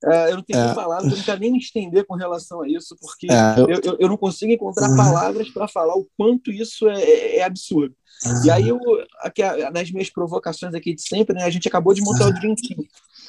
[0.03, 0.73] é, eu não tenho é.
[0.73, 3.59] palavras, eu não quero nem me estender com relação a isso, porque é.
[3.59, 4.97] eu, eu, eu, não consigo encontrar uhum.
[4.97, 7.95] palavras para falar o quanto isso é, é, é absurdo.
[8.25, 8.45] Uhum.
[8.45, 8.79] E aí, eu,
[9.19, 12.31] aqui, nas minhas provocações aqui de sempre, né, a gente acabou de montar uhum.
[12.31, 12.83] o Dream Team.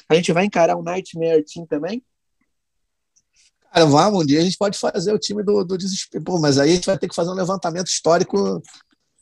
[0.09, 2.03] A gente vai encarar o Nightmare Team também?
[3.73, 6.23] Cara, vamos, um dia a gente pode fazer o time do, do desespero.
[6.23, 8.61] Pô, mas aí a gente vai ter que fazer um levantamento histórico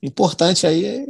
[0.03, 1.05] importante aí.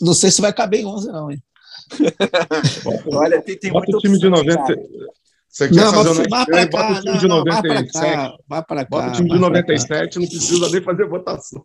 [0.00, 1.42] Não sei se vai caber em 11, não, hein?
[3.12, 4.56] Olha, tem, tem muito time de 90.
[4.56, 4.76] Cara.
[5.48, 8.38] Você quer não, fazer um vai para cá, bota o time não, de 97.
[8.46, 8.90] Vai para cá.
[8.90, 11.64] Bota o time de 97, não precisa nem fazer votação.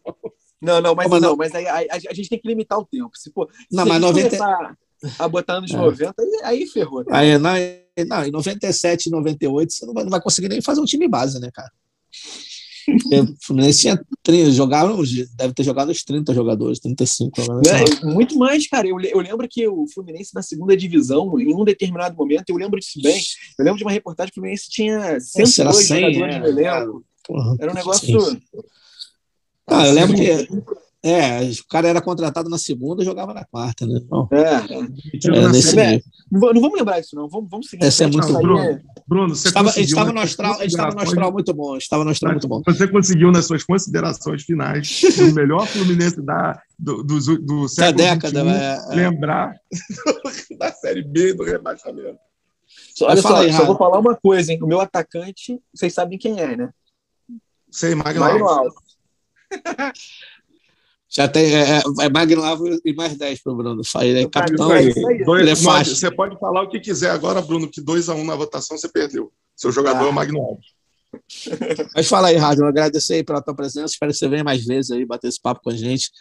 [0.61, 1.77] Não, não, mas Como não, mas aí a,
[2.09, 3.09] a, gente tem que limitar o tempo.
[3.15, 4.29] Se, pô, não, se mas 90...
[4.29, 4.77] começar
[5.19, 5.77] a botar anos é.
[5.77, 7.03] 90, aí, aí ferrou.
[7.03, 7.17] Tá?
[7.17, 7.51] Aí, não,
[8.05, 11.07] não, em 97 e 98 você não vai, não vai conseguir nem fazer um time
[11.07, 11.71] base, né, cara?
[12.87, 15.01] O Fluminense tinha 30, jogaram,
[15.35, 17.41] deve ter jogado uns 30 jogadores, 35.
[17.41, 18.87] É, muito mais, cara.
[18.87, 22.79] Eu, eu lembro que o Fluminense na segunda divisão, em um determinado momento, eu lembro
[22.79, 23.21] disso bem.
[23.57, 27.05] Eu lembro de uma reportagem que o Fluminense tinha 102 100, jogadores é, no elenco.
[27.59, 28.41] Era um negócio.
[29.67, 30.47] Ah, eu lembro que
[31.03, 33.99] é, o cara era contratado na segunda e jogava na quarta, né?
[34.07, 35.35] Bom, é, é.
[35.35, 35.99] é nesse é,
[36.31, 37.27] não, não, vamos lembrar isso, não.
[37.27, 37.83] Vamos, vamos seguir.
[37.83, 38.81] Essa é muito Bruno, é...
[39.07, 41.75] Bruno, você estava, estava, no astral, estava no astral muito bom.
[41.75, 42.61] Estava no astral muito bom.
[42.65, 48.13] Você conseguiu, nas suas considerações finais, o melhor Fluminense da, do, do, do século da
[48.13, 49.55] década, é, lembrar
[50.59, 52.19] da Série B do rebaixamento.
[52.95, 54.59] Só, olha só, aí, só vou falar uma coisa, hein?
[54.61, 56.69] O meu atacante, vocês sabem quem é, né?
[57.71, 58.73] Sei, Magno Alves.
[61.13, 63.81] Já tem é, é, é Magno Alves e mais 10 para o Bruno.
[64.01, 64.71] Ele é capitão.
[64.71, 64.93] Aí,
[65.25, 65.93] dois, ele é fácil.
[65.93, 68.77] Você pode falar o que quiser agora, Bruno, que 2 a 1 um na votação
[68.77, 69.29] você perdeu.
[69.53, 70.07] Seu jogador ah.
[70.07, 70.65] é o Magno Alves.
[71.93, 72.65] Mas fala aí, Rádio.
[72.65, 73.93] Agradecer aí pela tua presença.
[73.93, 76.11] Espero que você venha mais vezes aí bater esse papo com a gente.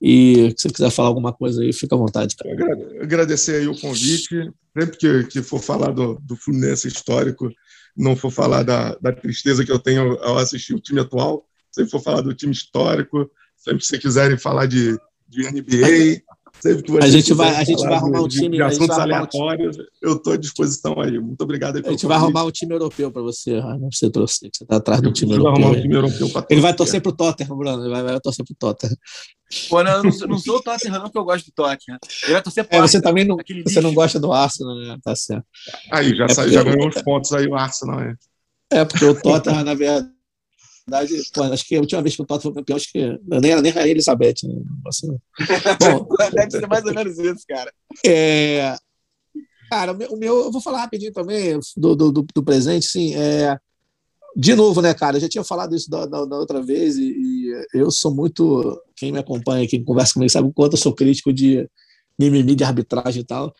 [0.00, 2.36] E se você quiser falar alguma coisa aí, fica à vontade.
[2.36, 3.02] Cara.
[3.02, 4.52] Agradecer aí o convite.
[4.78, 7.50] Sempre que, que for falar do, do Fluminense histórico,
[7.96, 11.84] não for falar da, da tristeza que eu tenho ao assistir o time atual, se
[11.86, 13.28] for falar do time histórico,
[13.68, 14.98] Sempre que vocês quiserem falar de,
[15.28, 16.22] de NBA,
[16.58, 19.76] sempre que a gente vai, a gente vai arrumar um time de, de assuntos aleatórios,
[20.00, 21.18] eu estou à disposição aí.
[21.18, 21.76] Muito obrigado.
[21.76, 25.02] a gente vai arrumar um time europeu para você, não você trouxe, você está atrás
[25.02, 25.52] do time europeu.
[25.52, 27.82] Arrumar um time europeu ele vai torcer para o Tottenham, Bruno.
[27.82, 28.96] Ele vai, vai torcer para o Tottenham.
[29.68, 31.98] Pô, não, sou, não sou o Tottenham, não, porque eu gosto do Tottenham.
[32.22, 34.96] Ele vai torcer para é, Você também não, você não gosta do Arsenal, né?
[35.04, 35.44] Tá certo.
[35.92, 38.14] Aí, já, é já ganhou uns pontos aí o Arsenal, é.
[38.70, 40.17] É, porque o Tottenham, na verdade
[40.88, 43.50] verdade, pô, acho que a última vez que o Tottenham foi campeão, acho que nem
[43.50, 44.36] era nem Rainha Elizabeth.
[44.44, 44.62] Né?
[44.86, 45.08] Assim,
[45.80, 47.72] bom, deve ser mais ou menos isso, cara.
[48.04, 48.76] É,
[49.70, 52.86] cara, o meu, o meu, eu vou falar rapidinho também do, do, do, do presente,
[52.86, 53.14] sim.
[53.14, 53.58] É,
[54.34, 55.16] de novo, né, cara?
[55.16, 58.80] Eu já tinha falado isso da, da, da outra vez e, e, eu sou muito.
[58.96, 61.68] Quem me acompanha, quem conversa comigo, sabe o quanto eu sou crítico de
[62.18, 63.54] mimimi de arbitragem e tal.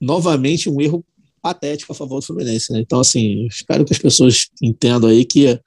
[0.00, 1.04] Novamente, um erro
[1.40, 2.72] patético a favor do Fluminense.
[2.72, 2.80] Né?
[2.80, 5.60] Então, assim, espero que as pessoas entendam aí que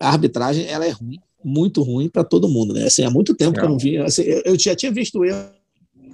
[0.00, 2.84] a arbitragem ela é ruim, muito ruim para todo mundo, né?
[2.84, 3.60] Assim, há muito tempo é.
[3.60, 4.04] que eu não via.
[4.04, 5.48] Assim, eu, eu já tinha visto o erro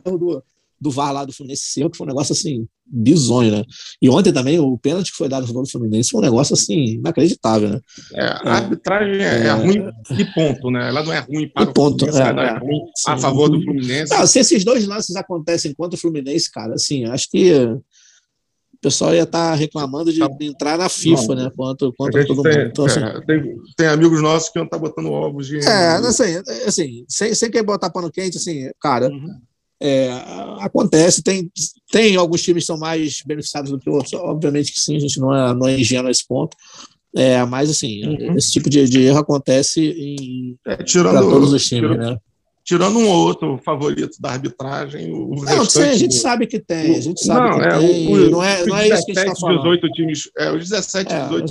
[0.05, 0.43] do,
[0.81, 3.65] do VAR lá do Fluminense seu, que foi um negócio assim, bizonho, né?
[4.01, 7.71] E ontem também o pênalti que foi dado no Fluminense foi um negócio assim, inacreditável,
[7.71, 7.81] né?
[8.13, 10.89] É, a é, arbitragem é, é, ruim de ponto, né?
[10.89, 13.63] Ela não é ruim para o ponto, Fluminense, ela é, é ruim a favor do
[13.63, 14.13] Fluminense.
[14.13, 17.51] Ah, se esses dois lances acontecem contra o Fluminense, cara, assim, acho que
[18.85, 21.53] pessoal ia estar tá reclamando de, de entrar na FIFA, não, né?
[21.57, 22.69] Contra, contra todo tem, mundo.
[22.69, 25.59] Então, assim, é, tem, tem, amigos nossos que não estão tá botando ovos de.
[25.59, 29.09] É, assim, assim sem, sem querer botar pano quente, assim, cara.
[29.09, 29.41] Uhum
[29.81, 30.09] é,
[30.61, 31.51] acontece, tem,
[31.91, 35.21] tem alguns times que são mais beneficiados do que outros, obviamente que sim, a gente
[35.21, 36.57] não é, não é ingênuo nesse ponto,
[37.15, 38.37] é, mas assim, uhum.
[38.37, 42.17] esse tipo de, de, erro acontece em é, todos os times, tirando, né?
[42.65, 46.97] Tirando um ou outro favorito da arbitragem, o não, sim, a gente sabe que tem,
[46.97, 49.15] a gente sabe não, que é, tem, o, não é, não é isso que a
[49.15, 49.59] gente está falando.
[49.59, 51.47] 18 times, é, os 17, é, 18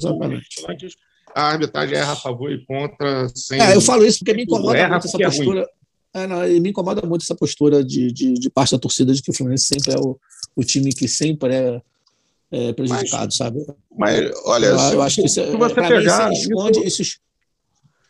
[0.50, 0.96] times,
[1.36, 3.30] a arbitragem erra a favor e contra.
[3.30, 5.70] Sem, é, eu falo isso porque me incomoda muito essa é postura.
[6.16, 9.30] É, não, me incomoda muito essa postura de, de, de, parte da torcida de que
[9.30, 10.18] o Fluminense sempre é o,
[10.56, 11.82] o time que sempre é,
[12.52, 13.66] é prejudicado, mas, sabe?
[13.98, 17.04] Mas, olha, eu, se, eu acho que isso, se você pegar, mim, se esconde, isso,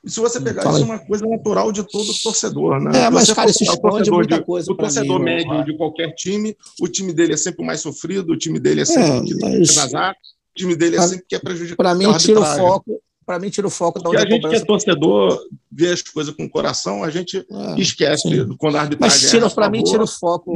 [0.03, 3.05] isso, se você pegar, isso é uma coisa natural de todo torcedor, né?
[3.05, 4.71] É, mas, cara, isso esconde muita de, coisa.
[4.71, 8.33] O torcedor mim, médio de qualquer time, o time dele é sempre o mais sofrido,
[8.33, 9.75] o time dele é sempre é, o que mas...
[9.75, 11.77] vazar, o time dele é sempre que é prejudicado.
[11.77, 14.55] Para mim, tira o foco para mim tira o foco da Porque a gente que
[14.55, 15.39] é torcedor
[15.71, 18.55] vê as coisas com o coração, a gente é, esquece sim.
[18.57, 20.51] quando a arbitragem Mas tira, é para mim tira o foco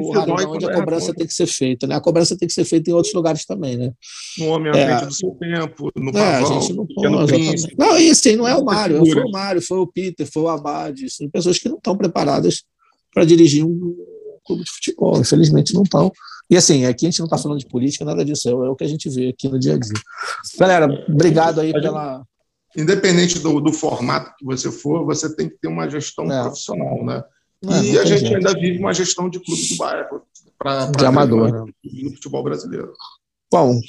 [0.50, 1.96] onde a cobrança tem que ser feita, né?
[1.96, 3.92] A cobrança tem que ser feita em outros lugares também, né?
[4.38, 8.00] No homem à é, frente do seu tempo, no é, pavão, gente não, pode, não,
[8.00, 11.10] e assim, não é o Mário, foi o Mário, foi o Peter, foi o Abad,
[11.10, 12.64] são pessoas que não estão preparadas
[13.14, 13.96] para dirigir um
[14.46, 16.12] clube de futebol, infelizmente não estão.
[16.50, 18.84] E assim, aqui a gente não está falando de política, nada disso, é, o que
[18.84, 19.94] a gente vê aqui no dia a dia.
[20.58, 22.24] Galera, obrigado aí pela,
[22.78, 26.44] independente do, do, formato que você for, você tem que ter uma gestão é.
[26.44, 27.24] profissional, né?
[27.66, 28.36] É, e a gente jeito.
[28.36, 30.22] ainda vive uma gestão de clube do bairro
[30.60, 32.94] para de amador no futebol brasileiro.
[33.52, 33.80] Bom,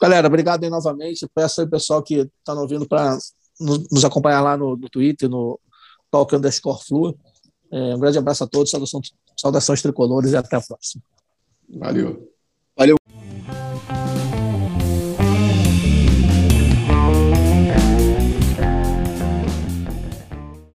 [0.00, 1.28] galera, obrigado aí novamente.
[1.32, 3.16] Peço aí pessoal que está nos ouvindo para
[3.60, 5.60] nos acompanhar lá no, no Twitter, no
[6.10, 7.16] Talk Underscore Flu.
[7.70, 9.00] É, um grande abraço a todos, saudação,
[9.36, 11.02] saudações tricolores e até a próxima.
[12.76, 13.08] Valeu.